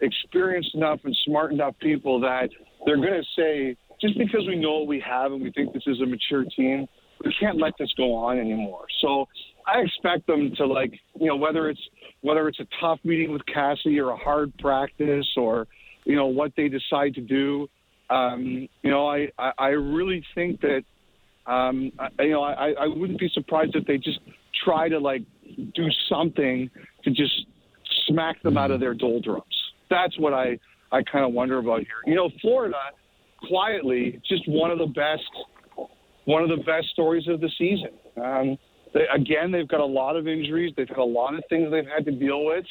experienced 0.00 0.74
enough 0.74 1.00
and 1.04 1.16
smart 1.24 1.52
enough 1.52 1.74
people 1.80 2.20
that 2.20 2.50
they're 2.84 2.96
going 2.96 3.22
to 3.22 3.24
say, 3.36 3.76
just 4.00 4.18
because 4.18 4.46
we 4.46 4.56
know 4.56 4.78
what 4.78 4.88
we 4.88 5.00
have 5.00 5.32
and 5.32 5.40
we 5.40 5.50
think 5.52 5.72
this 5.72 5.84
is 5.86 6.00
a 6.00 6.06
mature 6.06 6.44
team, 6.56 6.86
we 7.24 7.34
can't 7.38 7.58
let 7.58 7.72
this 7.78 7.90
go 7.96 8.14
on 8.14 8.38
anymore. 8.38 8.84
So 9.00 9.26
I 9.66 9.80
expect 9.80 10.26
them 10.26 10.52
to 10.56 10.66
like, 10.66 10.92
you 11.18 11.28
know, 11.28 11.36
whether 11.36 11.70
it's 11.70 11.80
whether 12.20 12.48
it's 12.48 12.60
a 12.60 12.66
tough 12.80 12.98
meeting 13.04 13.32
with 13.32 13.42
Cassie 13.46 13.98
or 13.98 14.10
a 14.10 14.16
hard 14.16 14.52
practice 14.58 15.26
or, 15.36 15.66
you 16.04 16.16
know, 16.16 16.26
what 16.26 16.52
they 16.56 16.68
decide 16.68 17.14
to 17.14 17.20
do. 17.20 17.68
Um, 18.10 18.68
you 18.82 18.90
know, 18.90 19.06
I, 19.06 19.28
I, 19.38 19.52
I 19.58 19.68
really 19.68 20.24
think 20.34 20.60
that, 20.60 20.82
um, 21.46 21.92
I, 21.98 22.22
you 22.24 22.30
know, 22.30 22.42
I, 22.42 22.72
I 22.72 22.86
wouldn't 22.86 23.18
be 23.18 23.30
surprised 23.32 23.74
if 23.74 23.86
they 23.86 23.98
just 23.98 24.20
try 24.64 24.88
to 24.88 24.98
like 24.98 25.22
do 25.74 25.86
something 26.08 26.70
to 27.04 27.10
just 27.10 27.46
smack 28.06 28.42
them 28.42 28.56
out 28.56 28.70
of 28.70 28.80
their 28.80 28.94
doldrums. 28.94 29.44
That's 29.90 30.18
what 30.18 30.32
I, 30.32 30.58
I 30.90 31.02
kind 31.02 31.24
of 31.24 31.32
wonder 31.32 31.58
about 31.58 31.80
here. 31.80 32.02
You 32.06 32.14
know, 32.14 32.30
Florida, 32.40 32.76
quietly, 33.48 34.20
just 34.28 34.42
one 34.48 34.70
of 34.70 34.78
the 34.78 34.86
best 34.86 35.22
one 36.24 36.42
of 36.42 36.48
the 36.48 36.62
best 36.64 36.88
stories 36.92 37.26
of 37.28 37.40
the 37.40 37.50
season. 37.58 37.90
Um, 38.22 38.56
they, 38.94 39.04
again, 39.12 39.50
they've 39.50 39.66
got 39.66 39.80
a 39.80 39.84
lot 39.84 40.16
of 40.16 40.28
injuries. 40.28 40.72
They've 40.76 40.88
had 40.88 40.98
a 40.98 41.04
lot 41.04 41.34
of 41.34 41.42
things 41.48 41.70
they've 41.70 41.84
had 41.84 42.04
to 42.04 42.12
deal 42.12 42.44
with, 42.44 42.64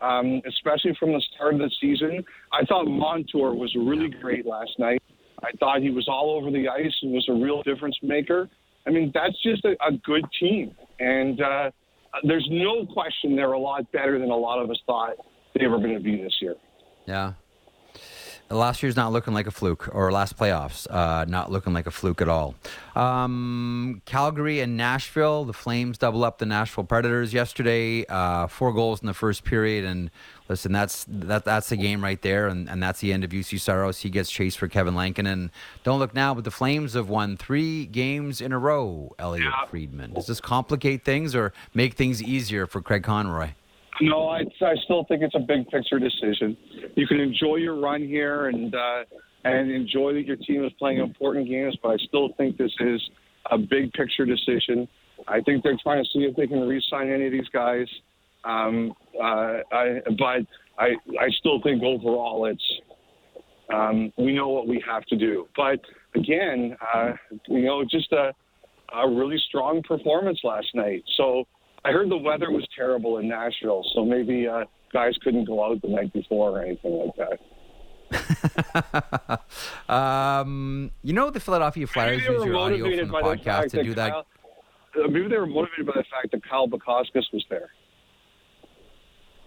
um, 0.00 0.42
especially 0.46 0.94
from 0.98 1.12
the 1.12 1.22
start 1.34 1.54
of 1.54 1.60
the 1.60 1.70
season. 1.80 2.22
I 2.52 2.64
thought 2.66 2.84
Montour 2.84 3.54
was 3.54 3.74
really 3.74 4.10
great 4.20 4.44
last 4.44 4.72
night. 4.78 5.02
I 5.42 5.52
thought 5.58 5.80
he 5.80 5.90
was 5.90 6.06
all 6.08 6.36
over 6.36 6.50
the 6.50 6.68
ice 6.68 6.94
and 7.02 7.12
was 7.12 7.26
a 7.30 7.32
real 7.32 7.62
difference 7.62 7.96
maker. 8.02 8.48
I 8.86 8.90
mean, 8.90 9.10
that's 9.14 9.40
just 9.42 9.64
a, 9.64 9.70
a 9.86 9.92
good 10.04 10.24
team. 10.38 10.74
And 10.98 11.40
uh, 11.40 11.70
there's 12.24 12.46
no 12.50 12.86
question 12.86 13.36
they're 13.36 13.52
a 13.52 13.58
lot 13.58 13.90
better 13.92 14.18
than 14.18 14.30
a 14.30 14.36
lot 14.36 14.62
of 14.62 14.70
us 14.70 14.78
thought 14.86 15.14
they 15.58 15.66
were 15.66 15.78
going 15.78 15.94
to 15.94 16.00
be 16.00 16.16
this 16.16 16.36
year. 16.40 16.56
Yeah, 17.06 17.34
last 18.50 18.82
year's 18.82 18.96
not 18.96 19.12
looking 19.12 19.32
like 19.32 19.46
a 19.46 19.50
fluke, 19.50 19.88
or 19.94 20.10
last 20.10 20.36
playoffs, 20.36 20.86
uh, 20.90 21.24
not 21.26 21.50
looking 21.50 21.72
like 21.72 21.86
a 21.86 21.90
fluke 21.90 22.20
at 22.20 22.28
all. 22.28 22.54
Um, 22.94 24.02
Calgary 24.04 24.60
and 24.60 24.76
Nashville, 24.76 25.44
the 25.44 25.52
Flames 25.52 25.98
double 25.98 26.24
up 26.24 26.38
the 26.38 26.46
Nashville 26.46 26.84
Predators 26.84 27.32
yesterday. 27.32 28.04
Uh, 28.08 28.46
four 28.46 28.72
goals 28.72 29.00
in 29.00 29.06
the 29.06 29.14
first 29.14 29.44
period, 29.44 29.84
and 29.84 30.10
listen, 30.50 30.72
that's 30.72 31.06
that 31.08 31.44
that's 31.44 31.68
the 31.68 31.76
game 31.76 32.02
right 32.02 32.20
there, 32.20 32.48
and, 32.48 32.68
and 32.68 32.82
that's 32.82 33.00
the 33.00 33.12
end 33.12 33.24
of 33.24 33.30
Juuse 33.30 33.60
Saros. 33.60 34.00
He 34.00 34.10
gets 34.10 34.30
chased 34.30 34.58
for 34.58 34.68
Kevin 34.68 34.94
Lankinen. 34.94 35.50
Don't 35.84 36.00
look 36.00 36.12
now, 36.12 36.34
but 36.34 36.44
the 36.44 36.50
Flames 36.50 36.92
have 36.94 37.08
won 37.08 37.36
three 37.36 37.86
games 37.86 38.40
in 38.40 38.52
a 38.52 38.58
row. 38.58 39.14
Elliotte 39.18 39.44
yeah. 39.44 39.66
Friedman. 39.66 40.12
Does 40.12 40.26
this 40.26 40.40
complicate 40.40 41.04
things 41.04 41.34
or 41.34 41.52
make 41.72 41.94
things 41.94 42.22
easier 42.22 42.66
for 42.66 42.82
Craig 42.82 43.04
Conroy? 43.04 43.50
No, 44.02 44.28
I, 44.28 44.40
I 44.60 44.74
still 44.84 45.04
think 45.04 45.22
it's 45.22 45.34
a 45.34 45.40
big 45.40 45.68
picture 45.68 45.98
decision. 45.98 46.56
You 46.96 47.06
can 47.06 47.20
enjoy 47.20 47.56
your 47.56 47.78
run 47.78 48.02
here 48.02 48.48
and 48.48 48.74
uh, 48.74 49.04
and 49.44 49.70
enjoy 49.70 50.14
that 50.14 50.26
your 50.26 50.36
team 50.36 50.64
is 50.64 50.72
playing 50.78 50.98
important 50.98 51.48
games, 51.48 51.76
but 51.82 51.90
I 51.90 51.96
still 52.08 52.30
think 52.36 52.58
this 52.58 52.72
is 52.80 53.00
a 53.50 53.56
big 53.56 53.92
picture 53.92 54.26
decision. 54.26 54.88
I 55.28 55.40
think 55.40 55.62
they're 55.62 55.78
trying 55.82 56.02
to 56.02 56.10
see 56.10 56.24
if 56.24 56.34
they 56.34 56.46
can 56.46 56.60
re-sign 56.60 57.10
any 57.10 57.26
of 57.26 57.32
these 57.32 57.48
guys. 57.52 57.86
Um, 58.44 58.94
uh, 59.20 59.58
I, 59.72 60.00
but 60.18 60.46
I, 60.78 60.94
I 61.20 61.28
still 61.38 61.60
think 61.62 61.82
overall 61.82 62.46
it's 62.46 62.80
um, 63.72 64.12
we 64.16 64.32
know 64.32 64.48
what 64.48 64.66
we 64.66 64.82
have 64.86 65.04
to 65.06 65.16
do. 65.16 65.46
But 65.56 65.80
again, 66.14 66.76
uh, 66.94 67.12
you 67.46 67.62
know, 67.62 67.84
just 67.84 68.12
a, 68.12 68.32
a 68.94 69.08
really 69.08 69.38
strong 69.48 69.82
performance 69.82 70.40
last 70.42 70.68
night. 70.74 71.04
So 71.16 71.44
I 71.84 71.92
heard 71.92 72.10
the 72.10 72.16
weather 72.16 72.50
was 72.50 72.66
terrible 72.76 73.18
in 73.18 73.28
Nashville, 73.28 73.84
so 73.94 74.04
maybe 74.04 74.48
uh, 74.48 74.64
guys 74.92 75.14
couldn't 75.22 75.44
go 75.44 75.64
out 75.64 75.80
the 75.82 75.88
night 75.88 76.12
before 76.12 76.58
or 76.58 76.62
anything 76.62 76.92
like 76.92 77.16
that. 77.16 77.38
um, 79.88 80.90
you 81.02 81.12
know, 81.12 81.30
the 81.30 81.40
Philadelphia 81.40 81.86
Flyers 81.86 82.22
use 82.22 82.44
your 82.44 82.56
audio 82.56 82.84
from 82.84 83.08
the 83.08 83.14
podcast 83.14 83.70
the 83.70 83.78
to 83.78 83.84
do 83.84 83.94
that. 83.94 84.10
Kyle, 84.10 84.26
uh, 84.96 85.08
maybe 85.08 85.28
they 85.28 85.38
were 85.38 85.46
motivated 85.46 85.86
by 85.86 85.92
the 85.94 86.04
fact 86.10 86.32
that 86.32 86.42
Kyle 86.48 86.66
Bukauskas 86.68 87.32
was 87.32 87.44
there. 87.48 87.70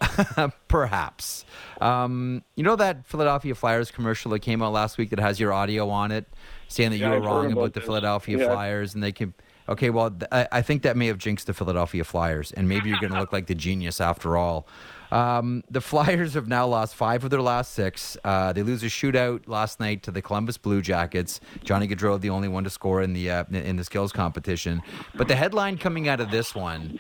Perhaps. 0.68 1.46
Um, 1.82 2.44
you 2.56 2.64
know 2.64 2.76
that 2.76 3.06
Philadelphia 3.06 3.56
Flyers 3.56 3.92
commercial 3.92 4.32
that 4.32 4.40
came 4.40 4.62
out 4.62 4.74
last 4.74 4.98
week 4.98 5.10
that 5.12 5.20
has 5.20 5.40
your 5.40 5.54
audio 5.54 5.90
on 5.90 6.12
it, 6.12 6.28
saying 6.68 6.92
that 6.92 6.98
yeah, 6.98 7.14
you 7.14 7.20
were 7.20 7.26
wrong 7.26 7.46
about, 7.48 7.62
about 7.62 7.74
the 7.74 7.82
Philadelphia 7.82 8.40
yeah. 8.40 8.46
Flyers 8.46 8.94
and 8.94 9.04
they 9.04 9.12
can 9.12 9.34
Okay, 9.70 9.90
well, 9.90 10.12
th- 10.12 10.30
I 10.52 10.62
think 10.62 10.82
that 10.82 10.98
may 10.98 11.08
have 11.08 11.18
jinxed 11.18 11.48
the 11.48 11.54
Philadelphia 11.54 12.04
Flyers, 12.04 12.52
and 12.52 12.68
maybe 12.68 12.90
you're 12.90 13.00
going 13.00 13.14
to 13.14 13.20
look 13.20 13.32
like 13.32 13.48
the 13.48 13.56
genius 13.56 14.02
after 14.02 14.36
all. 14.36 14.68
Um, 15.10 15.64
the 15.70 15.80
Flyers 15.80 16.34
have 16.34 16.48
now 16.48 16.68
lost 16.68 16.96
five 16.96 17.24
of 17.24 17.30
their 17.30 17.42
last 17.42 17.74
six. 17.74 18.18
Uh, 18.24 18.52
they 18.52 18.64
lose 18.64 18.84
a 18.84 18.88
shootout 18.88 19.48
last 19.48 19.80
night 19.80 20.04
to 20.04 20.12
the 20.12 20.22
Columbus 20.22 20.58
Blue 20.58 20.82
Jackets. 20.82 21.40
Johnny 21.64 21.88
Gaudreau, 21.88 22.20
the 22.20 22.30
only 22.30 22.48
one 22.48 22.66
to 22.66 22.70
score 22.70 23.02
in 23.02 23.14
the 23.14 23.30
uh, 23.30 23.46
in 23.52 23.78
the 23.78 23.84
skills 23.84 24.12
competition. 24.12 24.82
But 25.16 25.28
the 25.28 25.36
headline 25.36 25.78
coming 25.78 26.10
out 26.10 26.20
of 26.20 26.30
this 26.30 26.54
one, 26.54 27.00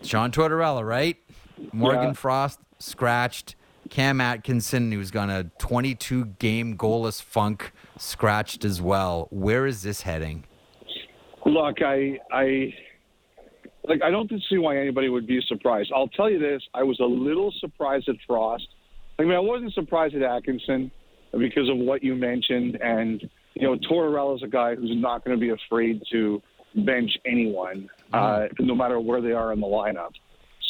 John 0.00 0.32
Tortorella, 0.32 0.86
right? 0.86 1.18
Morgan 1.72 2.08
yeah. 2.08 2.12
Frost 2.12 2.60
scratched. 2.78 3.56
Cam 3.88 4.20
Atkinson, 4.20 4.92
who's 4.92 5.10
gone 5.10 5.30
a 5.30 5.44
22 5.58 6.26
game 6.38 6.76
goalless 6.76 7.20
funk, 7.20 7.72
scratched 7.98 8.64
as 8.64 8.80
well. 8.80 9.26
Where 9.30 9.66
is 9.66 9.82
this 9.82 10.02
heading? 10.02 10.44
Look, 11.44 11.82
I, 11.82 12.18
I, 12.30 12.72
like, 13.84 14.02
I 14.02 14.10
don't 14.10 14.30
see 14.48 14.58
why 14.58 14.78
anybody 14.78 15.08
would 15.08 15.26
be 15.26 15.40
surprised. 15.48 15.90
I'll 15.94 16.08
tell 16.08 16.30
you 16.30 16.38
this: 16.38 16.62
I 16.74 16.84
was 16.84 17.00
a 17.00 17.04
little 17.04 17.52
surprised 17.58 18.08
at 18.08 18.16
Frost. 18.26 18.68
I 19.18 19.22
mean, 19.22 19.32
I 19.32 19.40
wasn't 19.40 19.72
surprised 19.74 20.14
at 20.14 20.22
Atkinson 20.22 20.90
because 21.36 21.68
of 21.68 21.76
what 21.76 22.02
you 22.02 22.14
mentioned, 22.14 22.76
and 22.80 23.28
you 23.54 23.62
know, 23.62 23.76
Tortorella 23.76 24.36
is 24.36 24.42
a 24.42 24.48
guy 24.48 24.74
who's 24.74 24.92
not 24.94 25.24
going 25.24 25.36
to 25.36 25.40
be 25.40 25.50
afraid 25.50 26.02
to 26.12 26.40
bench 26.74 27.10
anyone, 27.26 27.88
uh, 28.12 28.46
no 28.60 28.74
matter 28.74 29.00
where 29.00 29.20
they 29.20 29.32
are 29.32 29.52
in 29.52 29.60
the 29.60 29.66
lineup. 29.66 30.12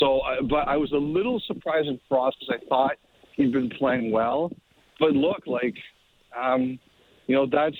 So, 0.01 0.21
but 0.49 0.67
I 0.67 0.77
was 0.77 0.91
a 0.93 0.97
little 0.97 1.41
surprised 1.47 1.89
at 1.89 1.99
Frost 2.09 2.39
because 2.41 2.61
I 2.61 2.67
thought 2.69 2.93
he'd 3.37 3.53
been 3.53 3.71
playing 3.71 4.11
well. 4.11 4.51
But 4.99 5.13
look, 5.13 5.47
like, 5.47 5.77
um, 6.37 6.79
you 7.27 7.37
know, 7.37 7.47
that's 7.47 7.77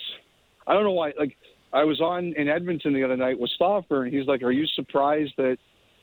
I 0.67 0.75
don't 0.75 0.85
know 0.85 0.93
why. 0.93 1.13
Like, 1.19 1.37
I 1.73 1.85
was 1.85 2.01
on 2.01 2.35
in 2.37 2.49
Edmonton 2.49 2.93
the 2.93 3.03
other 3.03 3.17
night 3.17 3.39
with 3.41 3.51
Stauffer, 3.51 4.05
and 4.05 4.15
he's 4.15 4.27
like, 4.27 4.43
"Are 4.43 4.53
you 4.53 4.67
surprised 4.67 5.33
that 5.39 5.57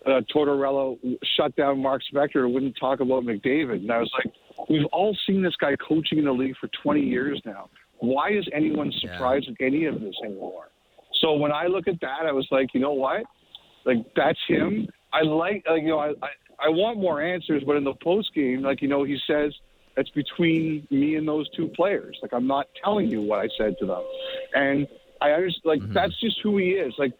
uh, 0.05 0.21
Tortorella 0.33 0.97
shut 1.37 1.55
down 1.55 1.81
Mark 1.81 2.01
Spector 2.11 2.45
and 2.45 2.53
wouldn't 2.53 2.75
talk 2.79 2.99
about 2.99 3.23
McDavid?" 3.23 3.75
And 3.75 3.91
I 3.91 3.99
was 3.99 4.11
like, 4.13 4.33
"We've 4.69 4.85
all 4.91 5.15
seen 5.27 5.43
this 5.43 5.55
guy 5.55 5.75
coaching 5.75 6.17
in 6.17 6.25
the 6.25 6.31
league 6.31 6.55
for 6.59 6.67
20 6.83 7.01
years 7.01 7.39
now. 7.45 7.69
Why 7.99 8.31
is 8.31 8.47
anyone 8.53 8.91
surprised 8.99 9.45
yeah. 9.45 9.51
with 9.51 9.61
any 9.61 9.85
of 9.85 10.01
this 10.01 10.15
anymore?" 10.23 10.69
So 11.21 11.33
when 11.33 11.51
I 11.51 11.67
look 11.67 11.87
at 11.87 11.99
that, 12.01 12.25
I 12.27 12.31
was 12.31 12.47
like, 12.51 12.73
you 12.73 12.79
know 12.79 12.93
what? 12.93 13.23
Like 13.85 13.97
that's 14.15 14.39
him. 14.47 14.87
I 15.17 15.21
like, 15.21 15.59
like 15.69 15.83
you 15.83 15.89
know, 15.89 15.99
I, 15.99 16.09
I 16.09 16.31
I 16.67 16.69
want 16.69 16.95
more 16.97 17.21
answers, 17.21 17.63
but 17.67 17.75
in 17.75 17.83
the 17.83 17.97
post 18.03 18.29
game, 18.33 18.59
like 18.69 18.81
you 18.83 18.89
know, 18.93 19.03
he 19.03 19.17
says 19.29 19.49
it's 19.95 20.09
between 20.11 20.87
me 20.91 21.15
and 21.17 21.27
those 21.27 21.47
two 21.57 21.67
players. 21.79 22.15
Like 22.21 22.33
I'm 22.37 22.47
not 22.47 22.65
telling 22.83 23.07
you 23.13 23.21
what 23.21 23.39
I 23.39 23.47
said 23.57 23.75
to 23.79 23.85
them, 23.85 24.03
and 24.53 24.87
I 25.21 25.31
understand. 25.31 25.65
Like 25.65 25.81
mm-hmm. 25.81 25.93
that's 25.93 26.17
just 26.19 26.37
who 26.43 26.57
he 26.57 26.69
is. 26.85 26.93
Like 26.97 27.13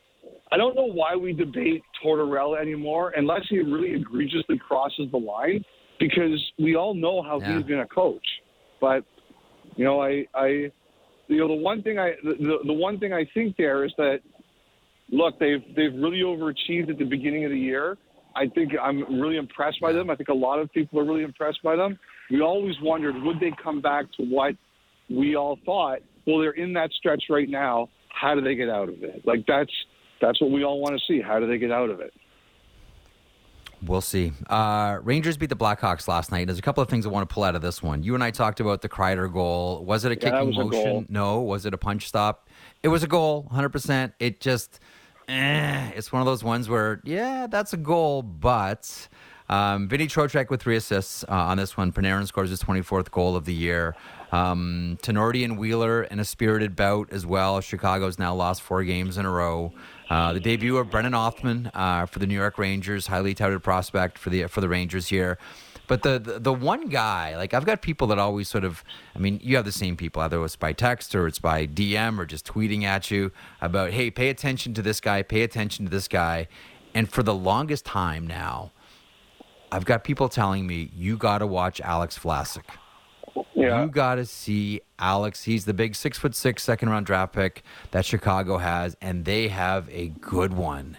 I 0.52 0.58
don't 0.58 0.76
know 0.76 0.90
why 1.02 1.16
we 1.16 1.34
debate 1.34 1.82
Tortorella 2.04 2.60
anymore 2.62 3.14
unless 3.16 3.44
he 3.50 3.60
really 3.60 3.94
egregiously 3.94 4.58
crosses 4.58 5.08
the 5.12 5.18
line, 5.18 5.64
because 6.00 6.40
we 6.58 6.76
all 6.76 6.94
know 6.94 7.22
how 7.22 7.40
yeah. 7.40 7.58
he's 7.58 7.66
going 7.66 7.82
to 7.82 7.88
coach. 7.88 8.28
But 8.80 9.04
you 9.76 9.86
know, 9.86 10.02
I, 10.02 10.26
I, 10.34 10.48
you 11.28 11.38
know, 11.38 11.48
the 11.48 11.62
one 11.70 11.84
thing 11.84 12.00
I, 12.00 12.14
the, 12.24 12.60
the 12.66 12.74
one 12.74 13.00
thing 13.00 13.14
I 13.14 13.26
think 13.34 13.58
there 13.58 13.86
is 13.86 13.92
that, 13.98 14.22
look, 15.10 15.40
they've 15.40 15.64
they've 15.76 15.94
really 15.94 16.22
overachieved 16.22 16.90
at 16.90 16.98
the 16.98 17.06
beginning 17.06 17.46
of 17.46 17.52
the 17.52 17.60
year, 17.60 17.98
I 18.36 18.48
think 18.48 18.74
I'm 18.82 19.20
really 19.20 19.38
impressed 19.38 19.82
by 19.82 19.92
them. 19.92 20.10
I 20.10 20.16
think 20.16 20.30
a 20.30 20.34
lot 20.34 20.60
of 20.60 20.72
people 20.72 21.00
are 21.00 21.06
really 21.06 21.24
impressed 21.24 21.62
by 21.64 21.76
them. 21.76 21.98
We 22.30 22.42
always 22.42 22.76
wondered 22.82 23.16
would 23.24 23.40
they 23.40 23.52
come 23.62 23.82
back 23.82 24.06
to 24.18 24.24
what 24.26 24.56
we 25.10 25.36
all 25.36 25.58
thought. 25.66 26.00
Well, 26.26 26.40
they're 26.40 26.52
in 26.52 26.74
that 26.74 26.92
stretch 26.92 27.24
right 27.30 27.50
now. 27.50 27.90
How 28.10 28.36
do 28.36 28.42
they 28.42 28.56
get 28.56 28.70
out 28.70 28.90
of 28.90 29.04
it? 29.04 29.26
Like 29.26 29.46
that's 29.48 29.72
that's 30.22 30.40
what 30.42 30.52
we 30.52 30.64
all 30.64 30.80
want 30.80 31.00
to 31.00 31.02
see. 31.08 31.22
How 31.22 31.40
do 31.40 31.48
they 31.48 31.58
get 31.58 31.72
out 31.72 31.90
of 31.90 32.00
it? 32.00 32.14
We'll 33.86 34.02
see. 34.02 34.34
Uh, 34.50 34.98
Rangers 35.04 35.38
beat 35.38 35.50
the 35.50 35.56
Blackhawks 35.56 36.08
last 36.08 36.32
night. 36.32 36.48
There's 36.48 36.58
a 36.58 36.64
couple 36.64 36.82
of 36.82 36.90
things 36.90 37.06
I 37.06 37.10
want 37.10 37.30
to 37.30 37.34
pull 37.34 37.44
out 37.44 37.56
of 37.56 37.62
this 37.62 37.84
one. 37.84 38.02
You 38.04 38.16
and 38.16 38.24
I 38.24 38.32
talked 38.32 38.60
about 38.60 38.82
the 38.82 38.90
Kreider 38.90 39.32
goal. 39.32 39.84
Was 39.86 40.04
it 40.04 40.12
a 40.12 40.16
Yeah, 40.16 40.32
kicking 40.32 40.48
was 40.48 40.58
a 40.58 40.64
motion? 40.66 41.06
No. 41.10 41.42
Was 41.42 41.66
it 41.66 41.74
a 41.74 41.78
punch 41.78 42.08
stop? 42.08 42.50
It 42.82 42.88
was 42.88 43.04
a 43.04 43.08
goal, 43.08 43.48
100%. 43.54 44.14
It 44.20 44.40
just, 44.40 44.80
eh, 45.28 45.92
it's 45.96 46.12
one 46.12 46.22
of 46.22 46.26
those 46.26 46.44
ones 46.44 46.70
where, 46.70 47.02
yeah, 47.04 47.46
that's 47.48 47.74
a 47.74 47.78
goal, 47.78 48.24
but 48.24 49.08
um, 49.50 49.88
Vinny 49.88 50.08
Trocheck 50.08 50.50
with 50.50 50.62
three 50.62 50.76
assists 50.76 51.24
uh, 51.24 51.34
on 51.34 51.58
this 51.58 51.78
one. 51.78 51.92
Panarin 51.92 52.26
scores 52.28 52.50
his 52.50 52.62
24th 52.62 53.12
goal 53.12 53.36
of 53.36 53.46
the 53.46 53.54
year. 53.54 53.96
Um, 54.32 54.98
Tinordi 55.02 55.46
and 55.46 55.58
Wheeler 55.58 56.04
in 56.04 56.20
a 56.20 56.26
spirited 56.26 56.76
bout 56.76 57.14
as 57.14 57.26
well. 57.26 57.62
Chicago's 57.62 58.20
now 58.20 58.34
lost 58.36 58.62
four 58.62 58.84
games 58.84 59.18
in 59.18 59.26
a 59.26 59.32
row. 59.32 59.72
Uh, 60.10 60.34
the 60.34 60.40
debut 60.40 60.78
of 60.78 60.90
Brennan 60.90 61.14
Othman 61.14 61.72
uh, 61.74 62.06
for 62.06 62.20
the 62.20 62.28
New 62.28 62.36
York 62.36 62.58
Rangers, 62.58 63.08
highly 63.08 63.34
touted 63.34 63.64
prospect 63.64 64.18
for 64.18 64.30
the 64.30 64.48
for 64.48 64.62
the 64.62 64.70
Rangers 64.70 65.08
here. 65.08 65.38
But 65.88 66.04
the, 66.04 66.20
the 66.20 66.40
the 66.40 66.54
one 66.54 66.88
guy, 66.88 67.36
like 67.36 67.54
I've 67.54 67.66
got 67.66 67.82
people 67.82 68.08
that 68.08 68.20
always 68.20 68.48
sort 68.48 68.64
of, 68.64 68.84
I 69.16 69.20
mean, 69.20 69.40
you 69.42 69.56
have 69.56 69.66
the 69.66 69.72
same 69.72 69.96
people, 69.96 70.22
either 70.22 70.44
it's 70.44 70.56
by 70.56 70.74
text 70.74 71.16
or 71.16 71.28
it's 71.28 71.40
by 71.40 71.66
DM 71.66 72.20
or 72.20 72.26
just 72.26 72.46
tweeting 72.46 72.84
at 72.84 73.10
you 73.10 73.32
about, 73.62 73.92
hey, 73.92 74.12
pay 74.12 74.30
attention 74.30 74.74
to 74.76 74.82
this 74.82 75.00
guy, 75.00 75.24
pay 75.24 75.44
attention 75.44 75.86
to 75.86 75.92
this 75.92 76.08
guy. 76.08 76.48
And 76.94 77.10
for 77.10 77.24
the 77.24 77.36
longest 77.36 77.86
time 77.86 78.26
now, 78.28 78.72
I've 79.72 79.86
got 79.86 80.04
people 80.04 80.30
telling 80.30 80.68
me 80.68 80.90
you 80.96 81.18
got 81.18 81.40
to 81.40 81.48
watch 81.48 81.80
Alex 81.82 82.18
Vlasic. 82.18 82.64
Yeah. 83.54 83.84
You 83.84 83.90
got 83.90 84.16
to 84.16 84.26
see 84.26 84.82
Alex. 85.00 85.44
He's 85.44 85.66
the 85.66 85.74
big 85.74 85.96
six 85.96 86.18
foot 86.18 86.36
six 86.36 86.64
second 86.64 86.90
round 86.90 87.06
draft 87.06 87.34
pick 87.34 87.64
that 87.92 88.06
Chicago 88.06 88.58
has, 88.58 88.96
and 89.02 89.26
they 89.26 89.48
have 89.48 89.90
a 89.90 90.10
good 90.10 90.54
one 90.54 90.98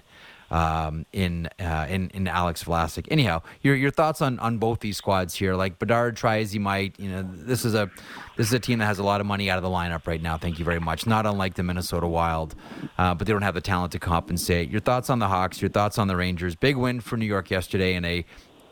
um, 0.51 1.05
in 1.13 1.49
uh, 1.61 1.87
in 1.89 2.11
in 2.11 2.27
Alex 2.27 2.65
Vlasic. 2.65 3.07
Anyhow, 3.11 3.43
your 3.63 3.75
your 3.75 3.91
thoughts 3.91 4.23
on 4.23 4.39
on 4.39 4.59
both 4.59 4.81
these 4.81 4.97
squads 4.97 5.35
here? 5.35 5.55
Like 5.55 5.79
Bedard 5.79 6.17
try 6.17 6.39
as 6.39 6.53
he 6.53 6.59
might, 6.59 6.99
you 6.99 7.11
know, 7.11 7.29
this 7.33 7.65
is 7.65 7.75
a 7.75 7.91
this 8.37 8.47
is 8.47 8.53
a 8.53 8.61
team 8.61 8.79
that 8.79 8.87
has 8.87 8.99
a 8.99 9.03
lot 9.03 9.21
of 9.21 9.27
money 9.27 9.51
out 9.51 9.59
of 9.59 9.63
the 9.63 9.71
lineup 9.71 10.07
right 10.07 10.23
now. 10.23 10.39
Thank 10.39 10.59
you 10.59 10.65
very 10.65 10.81
much. 10.81 11.07
Not 11.07 11.27
unlike 11.27 11.55
the 11.55 11.63
Minnesota 11.63 12.07
Wild, 12.07 12.55
uh, 12.97 13.15
but 13.15 13.27
they 13.27 13.33
don't 13.33 13.43
have 13.43 13.55
the 13.55 13.61
talent 13.61 13.93
to 13.93 13.99
compensate. 13.99 14.71
Your 14.71 14.81
thoughts 14.81 15.11
on 15.11 15.19
the 15.19 15.29
Hawks? 15.29 15.61
Your 15.61 15.71
thoughts 15.71 15.99
on 15.99 16.09
the 16.09 16.17
Rangers? 16.17 16.55
Big 16.55 16.77
win 16.77 17.01
for 17.01 17.17
New 17.17 17.27
York 17.27 17.51
yesterday, 17.51 17.95
and 17.95 18.07
a 18.07 18.25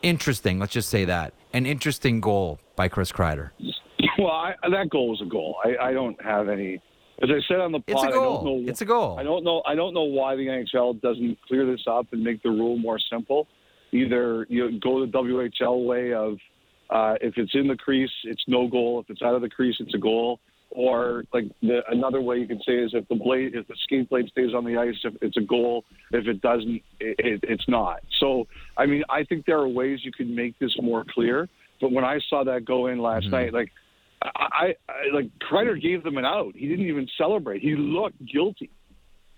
interesting. 0.02 0.58
Let's 0.58 0.72
just 0.72 0.88
say 0.88 1.04
that 1.06 1.34
an 1.56 1.64
interesting 1.64 2.20
goal 2.20 2.58
by 2.76 2.86
Chris 2.88 3.10
Kreider. 3.10 3.50
Well, 4.18 4.28
I, 4.30 4.54
that 4.70 4.90
goal 4.90 5.08
was 5.08 5.22
a 5.22 5.24
goal. 5.24 5.56
I, 5.64 5.88
I 5.88 5.92
don't 5.92 6.20
have 6.22 6.48
any. 6.48 6.80
As 7.22 7.30
I 7.30 7.40
said 7.48 7.60
on 7.60 7.72
the 7.72 7.80
pod, 7.80 7.84
It's 7.88 8.02
a 8.04 8.06
I 8.08 8.10
goal. 8.10 8.34
don't 8.44 8.44
know. 8.64 8.70
It's 8.70 8.80
a 8.82 8.84
goal. 8.84 9.18
I 9.18 9.22
don't 9.22 9.42
know. 9.42 9.62
I 9.66 9.74
don't 9.74 9.94
know 9.94 10.04
why 10.04 10.36
the 10.36 10.46
NHL 10.46 11.00
doesn't 11.00 11.38
clear 11.48 11.64
this 11.64 11.80
up 11.86 12.06
and 12.12 12.22
make 12.22 12.42
the 12.42 12.50
rule 12.50 12.76
more 12.76 12.98
simple. 13.10 13.48
Either 13.92 14.46
you 14.50 14.78
go 14.80 15.00
the 15.04 15.10
WHL 15.10 15.86
way 15.86 16.12
of 16.12 16.36
uh, 16.90 17.14
if 17.22 17.38
it's 17.38 17.54
in 17.54 17.68
the 17.68 17.76
crease, 17.76 18.10
it's 18.24 18.44
no 18.46 18.68
goal. 18.68 19.00
If 19.00 19.08
it's 19.08 19.22
out 19.22 19.34
of 19.34 19.40
the 19.40 19.48
crease, 19.48 19.76
it's 19.80 19.94
a 19.94 19.98
goal. 19.98 20.40
Or 20.70 21.24
like 21.32 21.44
the, 21.62 21.80
another 21.88 22.20
way 22.20 22.38
you 22.38 22.46
can 22.46 22.60
say 22.66 22.74
is 22.74 22.90
if 22.92 23.08
the 23.08 23.14
blade, 23.14 23.54
if 23.54 23.66
the 23.66 23.74
skate 23.84 24.10
blade 24.10 24.28
stays 24.28 24.52
on 24.54 24.64
the 24.64 24.76
ice, 24.76 24.96
if 25.04 25.14
it's 25.22 25.36
a 25.36 25.40
goal. 25.40 25.84
If 26.12 26.26
it 26.26 26.42
doesn't, 26.42 26.82
it, 27.00 27.16
it, 27.18 27.40
it's 27.44 27.66
not. 27.68 28.00
So 28.20 28.46
I 28.76 28.86
mean, 28.86 29.02
I 29.08 29.24
think 29.24 29.46
there 29.46 29.58
are 29.58 29.68
ways 29.68 30.00
you 30.02 30.12
can 30.12 30.34
make 30.34 30.58
this 30.58 30.76
more 30.80 31.04
clear. 31.08 31.48
But 31.80 31.92
when 31.92 32.04
I 32.04 32.20
saw 32.28 32.44
that 32.44 32.64
go 32.64 32.88
in 32.88 32.98
last 32.98 33.28
night, 33.28 33.52
like 33.54 33.70
I, 34.22 34.74
I 34.88 35.14
like 35.14 35.30
Kreider 35.50 35.80
gave 35.80 36.02
them 36.02 36.18
an 36.18 36.24
out. 36.24 36.54
He 36.54 36.68
didn't 36.68 36.86
even 36.86 37.08
celebrate. 37.16 37.62
He 37.62 37.74
looked 37.76 38.24
guilty. 38.26 38.70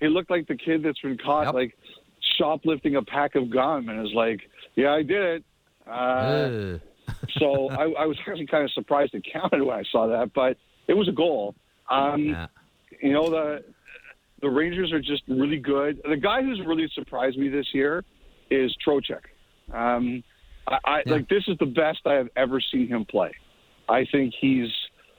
He 0.00 0.08
looked 0.08 0.30
like 0.30 0.46
the 0.48 0.56
kid 0.56 0.82
that's 0.82 1.00
been 1.00 1.18
caught 1.18 1.46
Yep. 1.46 1.54
like 1.54 1.76
shoplifting 2.36 2.96
a 2.96 3.02
pack 3.02 3.34
of 3.34 3.50
gum 3.50 3.88
and 3.88 4.06
is 4.06 4.14
like, 4.14 4.40
"Yeah, 4.76 4.92
I 4.92 5.02
did 5.02 5.22
it." 5.22 5.44
Uh, 5.86 6.78
so 7.38 7.70
I, 7.70 8.02
I 8.02 8.06
was 8.06 8.16
actually 8.26 8.46
kind 8.46 8.64
of 8.64 8.70
surprised 8.72 9.14
it 9.14 9.26
counted 9.32 9.62
when 9.62 9.76
I 9.78 9.84
saw 9.90 10.06
that, 10.08 10.32
but 10.34 10.56
it 10.88 10.94
was 10.94 11.08
a 11.08 11.12
goal. 11.12 11.54
Um, 11.90 12.24
Yeah. 12.24 12.46
You 13.00 13.12
know 13.12 13.30
the 13.30 13.64
the 14.40 14.48
Rangers 14.48 14.92
are 14.92 15.00
just 15.00 15.22
really 15.28 15.58
good. 15.58 16.00
The 16.08 16.16
guy 16.16 16.42
who's 16.42 16.60
really 16.64 16.88
surprised 16.94 17.36
me 17.36 17.48
this 17.48 17.66
year 17.72 18.04
is 18.50 18.74
Trocheck. 18.84 19.24
Um, 19.72 20.22
I, 20.66 20.78
I 20.84 21.02
Yeah. 21.06 21.12
like 21.12 21.28
this 21.28 21.44
is 21.48 21.56
the 21.58 21.66
best 21.66 22.00
I 22.06 22.14
have 22.14 22.28
ever 22.36 22.60
seen 22.60 22.88
him 22.88 23.04
play. 23.04 23.32
I 23.88 24.04
think 24.10 24.34
he's 24.40 24.70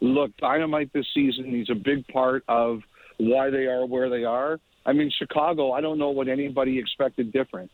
looked 0.01 0.38
dynamite 0.38 0.91
this 0.93 1.05
season. 1.13 1.45
He's 1.45 1.69
a 1.69 1.75
big 1.75 2.08
part 2.08 2.43
of 2.47 2.82
why 3.17 3.49
they 3.49 3.65
are 3.65 3.86
where 3.86 4.10
they 4.10 4.23
are. 4.23 4.60
I 4.86 4.93
mean, 4.93 5.12
Chicago. 5.17 5.71
I 5.73 5.82
don't 5.82 5.97
know 5.97 6.10
what 6.10 6.27
anybody 6.27 6.79
expected 6.79 7.32
different. 7.32 7.69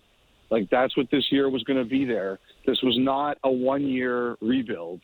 Like 0.49 0.69
that's 0.69 0.95
what 0.97 1.09
this 1.11 1.31
year 1.31 1.49
was 1.49 1.63
going 1.63 1.79
to 1.79 1.89
be. 1.89 2.05
There, 2.05 2.39
this 2.65 2.81
was 2.83 2.97
not 2.97 3.37
a 3.43 3.51
one-year 3.51 4.37
rebuild. 4.41 5.01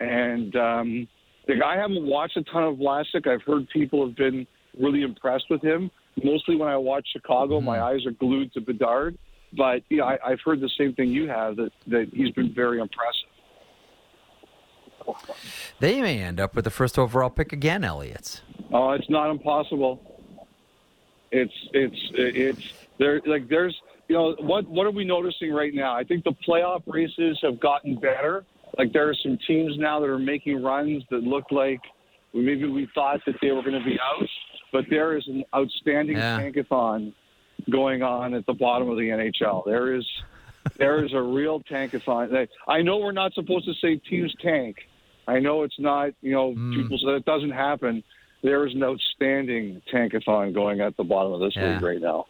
And 0.00 0.54
um, 0.56 1.08
like 1.48 1.62
I 1.62 1.76
haven't 1.76 2.06
watched 2.06 2.36
a 2.36 2.42
ton 2.44 2.64
of 2.64 2.76
Vlasic. 2.76 3.26
I've 3.26 3.42
heard 3.42 3.68
people 3.70 4.06
have 4.06 4.16
been 4.16 4.46
really 4.78 5.02
impressed 5.02 5.46
with 5.50 5.62
him. 5.62 5.90
Mostly 6.22 6.56
when 6.56 6.68
I 6.68 6.76
watch 6.76 7.06
Chicago, 7.12 7.60
my 7.60 7.76
mm-hmm. 7.76 7.84
eyes 7.86 8.06
are 8.06 8.12
glued 8.12 8.52
to 8.54 8.60
Bedard. 8.60 9.18
But 9.56 9.82
yeah, 9.88 10.04
I, 10.04 10.18
I've 10.24 10.40
heard 10.44 10.60
the 10.60 10.70
same 10.78 10.94
thing 10.94 11.10
you 11.10 11.28
have 11.28 11.56
that 11.56 11.72
that 11.88 12.10
he's 12.12 12.30
been 12.30 12.52
very 12.54 12.80
impressive. 12.80 13.28
They 15.80 16.00
may 16.00 16.20
end 16.20 16.40
up 16.40 16.54
with 16.54 16.64
the 16.64 16.70
first 16.70 16.98
overall 16.98 17.30
pick 17.30 17.52
again, 17.52 17.84
Elliotte. 17.84 18.40
Oh, 18.72 18.92
it's 18.92 19.10
not 19.10 19.30
impossible. 19.30 20.00
It's 21.30 21.52
it's 21.72 22.10
it's 22.14 22.72
there. 22.98 23.20
Like 23.26 23.48
there's 23.48 23.78
you 24.08 24.16
know 24.16 24.34
what 24.40 24.66
what 24.68 24.86
are 24.86 24.90
we 24.90 25.04
noticing 25.04 25.52
right 25.52 25.74
now? 25.74 25.94
I 25.94 26.04
think 26.04 26.24
the 26.24 26.34
playoff 26.46 26.82
races 26.86 27.38
have 27.42 27.60
gotten 27.60 27.96
better. 27.96 28.44
Like 28.78 28.92
there 28.92 29.08
are 29.08 29.14
some 29.22 29.38
teams 29.46 29.74
now 29.78 30.00
that 30.00 30.08
are 30.08 30.18
making 30.18 30.62
runs 30.62 31.02
that 31.10 31.22
look 31.22 31.44
like 31.50 31.80
maybe 32.32 32.66
we 32.68 32.88
thought 32.94 33.20
that 33.26 33.36
they 33.40 33.50
were 33.52 33.62
going 33.62 33.78
to 33.78 33.84
be 33.84 33.96
out, 34.00 34.28
but 34.72 34.84
there 34.90 35.16
is 35.16 35.26
an 35.28 35.44
outstanding 35.54 36.16
Yeah. 36.16 36.38
tankathon 36.40 37.12
going 37.70 38.02
on 38.02 38.34
at 38.34 38.44
the 38.46 38.52
bottom 38.54 38.90
of 38.90 38.96
the 38.96 39.08
NHL. 39.10 39.62
There 39.64 39.94
is 39.94 40.06
there 40.78 41.04
is 41.04 41.12
a 41.12 41.20
real 41.20 41.60
tankathon. 41.70 42.48
I 42.66 42.80
know 42.82 42.96
we're 42.96 43.12
not 43.12 43.32
supposed 43.34 43.66
to 43.66 43.74
say 43.74 43.96
teams 43.96 44.34
tank. 44.42 44.76
I 45.28 45.38
know 45.38 45.62
it's 45.62 45.78
not, 45.78 46.10
you 46.22 46.32
know, 46.32 46.52
Mm. 46.54 46.74
people 46.74 46.98
say 46.98 47.12
that 47.12 47.24
doesn't 47.26 47.50
happen. 47.50 48.02
There 48.42 48.66
is 48.66 48.74
an 48.74 48.82
outstanding 48.82 49.80
tankathon 49.92 50.52
going 50.54 50.80
at 50.80 50.96
the 50.96 51.04
bottom 51.04 51.32
of 51.32 51.40
this 51.40 51.54
Yeah. 51.54 51.74
league 51.74 51.82
right 51.82 52.00
now. 52.00 52.26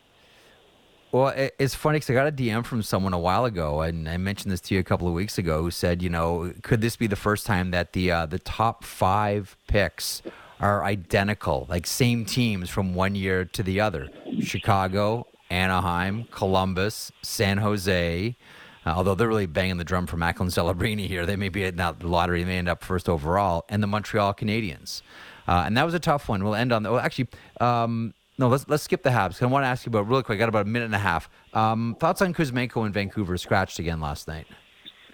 Well, 1.15 1.33
it's 1.61 1.77
funny 1.77 1.99
because 1.99 2.11
I 2.11 2.15
got 2.15 2.27
a 2.27 2.33
DM 2.33 2.67
from 2.67 2.83
someone 2.83 3.13
a 3.13 3.19
while 3.21 3.45
ago, 3.45 3.83
and 3.83 4.09
I 4.09 4.17
mentioned 4.17 4.51
this 4.51 4.61
to 4.63 4.75
you 4.75 4.81
a 4.81 4.83
couple 4.83 5.07
of 5.07 5.15
weeks 5.15 5.39
ago, 5.39 5.63
who 5.63 5.71
said, 5.71 6.03
you 6.03 6.11
know, 6.11 6.53
could 6.63 6.81
this 6.81 6.97
be 6.97 7.07
the 7.07 7.15
first 7.15 7.47
time 7.47 7.71
that 7.71 7.93
the 7.93 8.11
uh, 8.11 8.27
the 8.27 8.41
top 8.41 8.83
five 8.83 9.57
picks 9.69 10.23
are 10.59 10.83
identical, 10.83 11.69
like 11.71 11.87
same 11.87 12.25
teams 12.25 12.69
from 12.69 12.97
one 12.97 13.15
year 13.15 13.45
to 13.45 13.63
the 13.63 13.81
other? 13.81 14.09
Chicago, 14.41 15.29
Anaheim, 15.51 16.25
Columbus, 16.33 17.13
San 17.23 17.59
Jose. 17.59 18.37
Uh, 18.85 18.91
although 18.91 19.15
they're 19.15 19.29
really 19.29 19.47
banging 19.47 19.77
the 19.77 19.85
drum 19.85 20.09
for 20.09 20.17
Macklin 20.17 20.49
Celebrini 20.49 21.07
here, 21.07 21.25
they 21.27 21.37
may 21.37 21.49
be 21.49 21.71
not 21.71 22.01
the 22.01 22.09
lottery, 22.09 22.43
they 22.43 22.49
may 22.49 22.59
end 22.59 22.69
up 22.69 22.83
first 22.83 23.09
overall, 23.09 23.67
and 23.69 23.85
the 23.85 23.87
Montreal 23.87 24.35
Canadiens. 24.35 25.01
Uh, 25.47 25.63
and 25.65 25.77
that 25.77 25.85
was 25.85 25.95
a 25.95 26.01
tough 26.01 26.29
one. 26.29 26.43
We'll 26.43 26.57
end 26.57 26.73
on. 26.73 26.83
Well, 26.83 26.99
actually, 26.99 27.29
um, 27.61 28.15
no. 28.39 28.49
Let's 28.49 28.69
let's 28.69 28.83
skip 28.83 29.03
the 29.03 29.11
Habs. 29.11 29.43
I 29.43 29.47
want 29.47 29.65
to 29.65 29.69
ask 29.69 29.87
you 29.87 29.91
about 29.91 30.09
really 30.09 30.23
quick. 30.23 30.37
I 30.37 30.39
got 30.39 30.49
about 30.49 30.67
a 30.67 30.69
minute 30.69 30.87
and 30.87 30.95
a 30.95 30.99
half. 30.99 31.29
Um, 31.53 31.97
thoughts 32.01 32.23
on 32.23 32.35
Kuzmenko 32.35 32.87
in 32.87 32.93
Vancouver? 32.93 33.37
Scratched 33.37 33.79
again 33.79 34.01
last 34.01 34.29
night. 34.29 34.47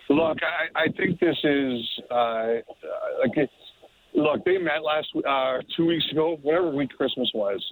Look, 0.08 0.38
I, 0.42 0.80
I 0.82 0.86
think 0.96 1.20
this 1.20 1.36
is 1.44 2.00
uh, 2.10 2.46
like 3.20 3.48
look. 4.14 4.44
They 4.44 4.58
met 4.58 4.82
last 4.82 5.06
uh, 5.16 5.58
two 5.76 5.86
weeks 5.86 6.04
ago, 6.10 6.36
whatever 6.42 6.70
week 6.70 6.90
Christmas 6.96 7.30
was, 7.32 7.64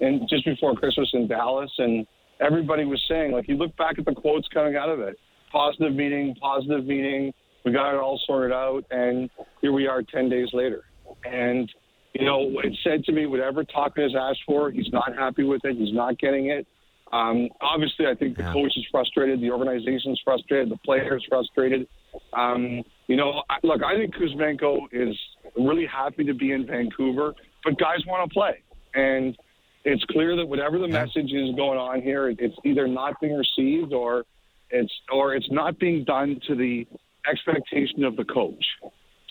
and 0.00 0.28
just 0.28 0.44
before 0.44 0.76
Christmas 0.76 1.10
in 1.14 1.26
Dallas, 1.26 1.70
and 1.78 2.06
everybody 2.40 2.84
was 2.84 3.04
saying 3.08 3.32
like 3.32 3.48
you 3.48 3.56
look 3.56 3.76
back 3.76 3.98
at 3.98 4.04
the 4.04 4.14
quotes 4.14 4.46
coming 4.48 4.76
out 4.76 4.88
of 4.88 5.00
it, 5.00 5.16
positive 5.50 5.94
meeting, 5.94 6.34
positive 6.40 6.86
meeting. 6.86 7.32
We 7.64 7.72
got 7.72 7.94
it 7.94 8.00
all 8.00 8.20
sorted 8.24 8.52
out, 8.52 8.84
and 8.92 9.28
here 9.60 9.72
we 9.72 9.88
are 9.88 10.02
ten 10.02 10.28
days 10.28 10.48
later, 10.52 10.84
and 11.24 11.68
you 12.14 12.24
know, 12.24 12.50
it 12.64 12.76
said 12.82 13.04
to 13.04 13.12
me, 13.12 13.26
whatever 13.26 13.64
Tuchman 13.64 14.02
has 14.02 14.14
asked 14.18 14.40
for, 14.46 14.70
he's 14.70 14.90
not 14.92 15.14
happy 15.16 15.44
with 15.44 15.64
it. 15.64 15.76
He's 15.76 15.94
not 15.94 16.18
getting 16.18 16.46
it. 16.50 16.66
Um, 17.12 17.48
obviously, 17.60 18.06
I 18.06 18.14
think 18.14 18.36
the 18.36 18.44
Yeah. 18.44 18.52
coach 18.52 18.76
is 18.76 18.86
frustrated, 18.90 19.40
the 19.40 19.50
organization's 19.50 20.20
frustrated, 20.24 20.68
the 20.70 20.76
players 20.78 21.24
frustrated. 21.28 21.88
Um, 22.32 22.82
you 23.08 23.16
know, 23.16 23.42
I, 23.50 23.58
look, 23.62 23.82
I 23.82 23.96
think 23.96 24.14
Kuzmenko 24.14 24.86
is 24.92 25.16
really 25.56 25.86
happy 25.86 26.24
to 26.24 26.34
be 26.34 26.52
in 26.52 26.66
Vancouver, 26.66 27.34
but 27.64 27.78
guys 27.78 28.04
want 28.06 28.28
to 28.28 28.32
play, 28.32 28.62
and 28.94 29.36
it's 29.84 30.04
clear 30.04 30.36
that 30.36 30.46
whatever 30.46 30.78
the 30.78 30.86
Yeah. 30.86 31.04
message 31.04 31.32
is 31.32 31.54
going 31.56 31.78
on 31.78 32.00
here, 32.02 32.28
it- 32.28 32.40
it's 32.40 32.56
either 32.64 32.86
not 32.86 33.20
being 33.20 33.36
received 33.36 33.92
or 33.92 34.24
It's 34.72 34.92
or 35.10 35.34
it's 35.34 35.50
not 35.50 35.80
being 35.80 36.04
done 36.04 36.38
to 36.46 36.54
the 36.54 36.86
expectation 37.28 38.04
of 38.04 38.14
the 38.14 38.24
coach. 38.24 38.64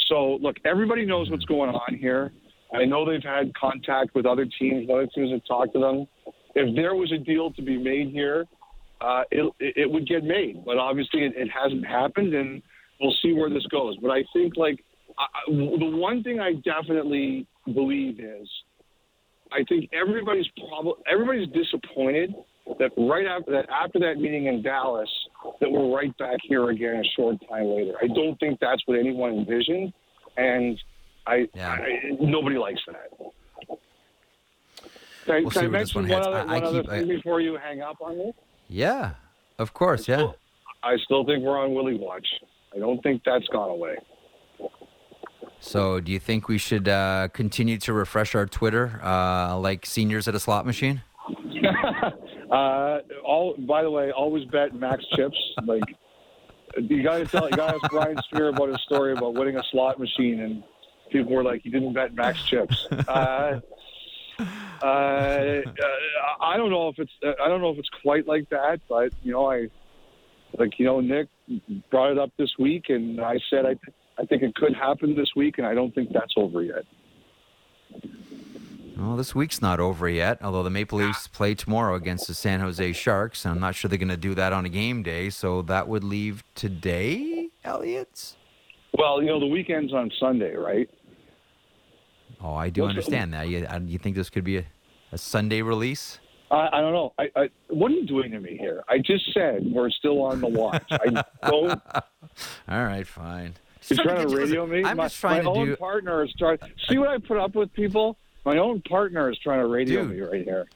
So 0.09 0.35
look, 0.41 0.57
everybody 0.65 1.05
knows 1.05 1.29
what's 1.31 1.45
going 1.45 1.69
on 1.69 1.95
here. 1.95 2.33
I 2.73 2.85
know 2.85 3.09
they've 3.09 3.23
had 3.23 3.53
contact 3.55 4.13
with 4.15 4.25
other 4.25 4.45
teams. 4.59 4.89
Other 4.89 5.07
teams 5.07 5.31
have 5.31 5.41
talked 5.47 5.73
to 5.73 5.79
them. 5.79 6.07
If 6.55 6.75
there 6.75 6.95
was 6.95 7.11
a 7.11 7.17
deal 7.17 7.51
to 7.53 7.61
be 7.61 7.77
made 7.77 8.09
here, 8.09 8.45
uh, 9.01 9.23
it, 9.31 9.53
it 9.59 9.89
would 9.89 10.07
get 10.07 10.23
made. 10.23 10.63
But 10.65 10.77
obviously, 10.77 11.23
it, 11.23 11.33
it 11.35 11.49
hasn't 11.49 11.85
happened, 11.85 12.33
and 12.33 12.61
we'll 12.99 13.15
see 13.21 13.33
where 13.33 13.49
this 13.49 13.65
goes. 13.67 13.97
But 14.01 14.11
I 14.11 14.23
think, 14.33 14.57
like, 14.57 14.83
I, 15.17 15.25
the 15.47 15.95
one 15.95 16.23
thing 16.23 16.39
I 16.39 16.53
definitely 16.53 17.47
believe 17.65 18.19
is, 18.19 18.47
I 19.51 19.63
think 19.67 19.89
everybody's 19.93 20.45
probably 20.69 20.93
everybody's 21.11 21.47
disappointed 21.49 22.35
that 22.77 22.91
right 22.97 23.25
after 23.25 23.51
that 23.51 23.65
after 23.69 23.99
that 23.99 24.17
meeting 24.17 24.45
in 24.45 24.61
Dallas, 24.61 25.09
that 25.59 25.71
we're 25.71 25.95
right 25.95 26.15
back 26.17 26.37
here 26.43 26.69
again 26.69 26.97
a 26.97 27.03
short 27.15 27.37
time 27.49 27.65
later. 27.65 27.93
I 28.01 28.07
don't 28.07 28.39
think 28.39 28.59
that's 28.59 28.81
what 28.85 28.99
anyone 28.99 29.31
envisioned, 29.31 29.91
and 30.37 30.79
I, 31.27 31.47
Yeah. 31.53 31.71
I 31.73 32.01
nobody 32.19 32.57
likes 32.57 32.81
that. 32.87 33.11
Can, 35.25 35.35
I- 35.35 35.39
We'll 35.41 35.51
can 35.51 35.65
I 35.65 35.67
mention 35.67 36.01
one 36.07 36.09
one 36.09 36.21
other, 36.27 36.37
I- 36.37 36.41
I 36.41 36.45
one 36.45 36.63
other 36.63 36.81
keep- 36.81 36.91
I- 36.91 36.99
thing 36.99 37.07
before 37.07 37.41
you 37.41 37.57
hang 37.57 37.81
up 37.81 37.97
on 38.01 38.17
me? 38.17 38.33
Yeah, 38.67 39.11
of 39.57 39.73
course. 39.73 40.07
Yeah. 40.07 40.31
I 40.83 40.95
still 41.03 41.25
think 41.25 41.43
we're 41.43 41.57
on 41.59 41.73
Willie 41.73 41.95
watch. 41.97 42.27
I 42.75 42.79
don't 42.79 43.01
think 43.03 43.23
that's 43.25 43.47
gone 43.47 43.69
away. 43.69 43.97
So, 45.59 45.99
do 45.99 46.11
you 46.11 46.19
think 46.19 46.47
we 46.47 46.57
should 46.57 46.87
uh, 46.87 47.27
continue 47.33 47.77
to 47.79 47.91
refresh 47.91 48.33
our 48.33 48.45
Twitter 48.45 48.99
uh, 49.03 49.57
like 49.59 49.85
seniors 49.85 50.27
at 50.27 50.35
a 50.35 50.39
slot 50.39 50.65
machine? 50.65 51.01
Uh, 52.49 53.01
all 53.23 53.53
by 53.59 53.83
the 53.83 53.91
way, 53.91 54.09
always 54.11 54.43
bet 54.45 54.73
max 54.73 55.05
chips. 55.15 55.37
Like 55.65 55.83
you 56.79 57.03
got 57.03 57.19
to 57.19 57.25
tell, 57.25 57.47
you 57.47 57.55
got 57.55 57.67
to 57.67 57.75
ask 57.75 57.91
Brian 57.91 58.17
Spear 58.23 58.47
about 58.47 58.69
his 58.69 58.81
story 58.87 59.11
about 59.11 59.35
winning 59.35 59.55
a 59.57 59.61
slot 59.69 59.99
machine, 59.99 60.39
and 60.39 60.63
people 61.09 61.33
were 61.33 61.43
like, 61.43 61.65
"You 61.65 61.71
didn't 61.71 61.93
bet 61.93 62.13
max 62.13 62.43
chips." 62.43 62.87
Uh, 63.09 63.59
uh, 64.81 65.61
I 66.39 66.55
don't 66.55 66.69
know 66.69 66.87
if 66.87 66.97
it's 66.97 67.11
I 67.23 67.49
don't 67.49 67.59
know 67.59 67.71
if 67.71 67.77
it's 67.77 67.89
quite 68.01 68.25
like 68.25 68.49
that, 68.51 68.79
but 68.87 69.11
you 69.21 69.33
know, 69.33 69.51
I 69.51 69.67
like 70.57 70.79
you 70.79 70.85
know 70.85 71.01
Nick 71.01 71.27
brought 71.91 72.11
it 72.11 72.17
up 72.17 72.31
this 72.37 72.51
week, 72.57 72.85
and 72.87 73.19
I 73.19 73.37
said 73.49 73.65
I 73.65 73.75
I 74.17 74.25
think 74.25 74.43
it 74.43 74.55
could 74.55 74.73
happen 74.73 75.15
this 75.15 75.29
week, 75.35 75.57
and 75.57 75.67
I 75.67 75.73
don't 75.73 75.93
think 75.93 76.13
that's 76.13 76.33
over 76.37 76.63
yet. 76.63 76.85
Well, 78.97 79.15
this 79.15 79.33
week's 79.33 79.61
not 79.61 79.79
over 79.79 80.09
yet, 80.09 80.39
although 80.43 80.63
the 80.63 80.69
Maple 80.69 80.99
Leafs 80.99 81.27
play 81.27 81.55
tomorrow 81.55 81.95
against 81.95 82.27
the 82.27 82.33
San 82.33 82.59
Jose 82.59 82.91
Sharks. 82.93 83.45
and 83.45 83.53
I'm 83.53 83.59
not 83.59 83.75
sure 83.75 83.87
they're 83.87 83.97
going 83.97 84.09
to 84.09 84.17
do 84.17 84.35
that 84.35 84.51
on 84.51 84.65
a 84.65 84.69
game 84.69 85.03
day, 85.03 85.29
so 85.29 85.61
that 85.63 85.87
would 85.87 86.03
leave 86.03 86.43
today, 86.53 87.47
Elliotte? 87.63 88.35
Well, 88.97 89.21
you 89.21 89.27
know, 89.27 89.39
the 89.39 89.47
weekend's 89.47 89.93
on 89.93 90.11
Sunday, 90.19 90.53
right? 90.53 90.89
Oh, 92.41 92.53
I 92.53 92.69
do 92.69 92.85
understand 92.85 93.33
that. 93.33 93.47
You, 93.47 93.65
uh, 93.65 93.79
you 93.85 93.97
think 93.97 94.15
this 94.15 94.29
could 94.29 94.43
be 94.43 94.57
a, 94.57 94.65
a 95.11 95.17
Sunday 95.17 95.61
release? 95.61 96.19
I, 96.51 96.69
I 96.73 96.81
don't 96.81 96.93
know. 96.93 97.13
I, 97.19 97.29
I, 97.35 97.49
what 97.67 97.91
are 97.91 97.95
you 97.95 98.05
doing 98.07 98.31
to 98.31 98.39
me 98.39 98.57
here? 98.57 98.83
I 98.87 98.97
just 98.97 99.33
said 99.33 99.65
we're 99.71 99.89
still 99.89 100.21
on 100.23 100.41
the 100.41 100.47
watch. 100.47 100.83
I 100.91 101.23
don't. 101.47 101.81
All 102.67 102.83
right, 102.83 103.05
fine. 103.05 103.55
You're 103.87 104.03
trying 104.03 104.27
to 104.27 104.35
radio 104.35 104.65
me. 104.65 104.83
I'm 104.83 104.97
my, 104.97 105.05
just 105.05 105.19
trying 105.19 105.43
my 105.43 105.53
to 105.53 105.59
own 105.59 105.67
do. 105.67 105.75
partner 105.75 106.23
is 106.23 106.33
trying. 106.37 106.57
See 106.87 106.97
what 106.97 107.09
I 107.09 107.17
put 107.17 107.37
up 107.37 107.55
with, 107.55 107.73
people. 107.73 108.17
My 108.45 108.57
own 108.57 108.81
partner 108.81 109.29
is 109.29 109.37
trying 109.39 109.59
to 109.59 109.67
radio 109.67 110.03
Dude. 110.03 110.11
me 110.11 110.21
right 110.21 110.43
here. 110.43 110.67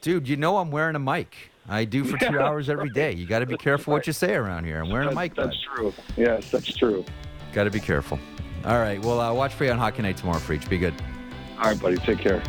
Dude, 0.00 0.28
you 0.28 0.36
know 0.36 0.58
I'm 0.58 0.70
wearing 0.70 0.96
a 0.96 1.00
mic. 1.00 1.50
I 1.68 1.84
do 1.84 2.04
for 2.04 2.18
two 2.18 2.26
Yeah, 2.34 2.42
hours 2.42 2.68
every 2.68 2.90
day. 2.90 3.12
You 3.12 3.26
got 3.26 3.38
to 3.40 3.46
be 3.46 3.56
careful 3.56 3.92
what 3.92 4.06
you 4.06 4.12
say 4.12 4.34
around 4.34 4.64
here. 4.64 4.82
I'm 4.82 4.90
wearing 4.90 5.08
a 5.08 5.14
mic. 5.14 5.34
that's 5.34 5.56
true. 5.74 5.92
Yes, 6.16 6.50
that's 6.50 6.74
true. 6.76 7.04
Got 7.52 7.64
to 7.64 7.70
be 7.70 7.80
careful. 7.80 8.18
All 8.64 8.78
right. 8.78 9.00
Well, 9.02 9.20
uh, 9.20 9.32
watch 9.34 9.54
for 9.54 9.64
you 9.64 9.72
on 9.72 9.78
Hockey 9.78 10.02
Night 10.02 10.16
tomorrow, 10.16 10.38
Freach. 10.38 10.68
Be 10.68 10.78
good. 10.78 10.94
All 11.58 11.64
right, 11.70 11.80
buddy. 11.80 11.96
Take 11.96 12.18
care. 12.18 12.42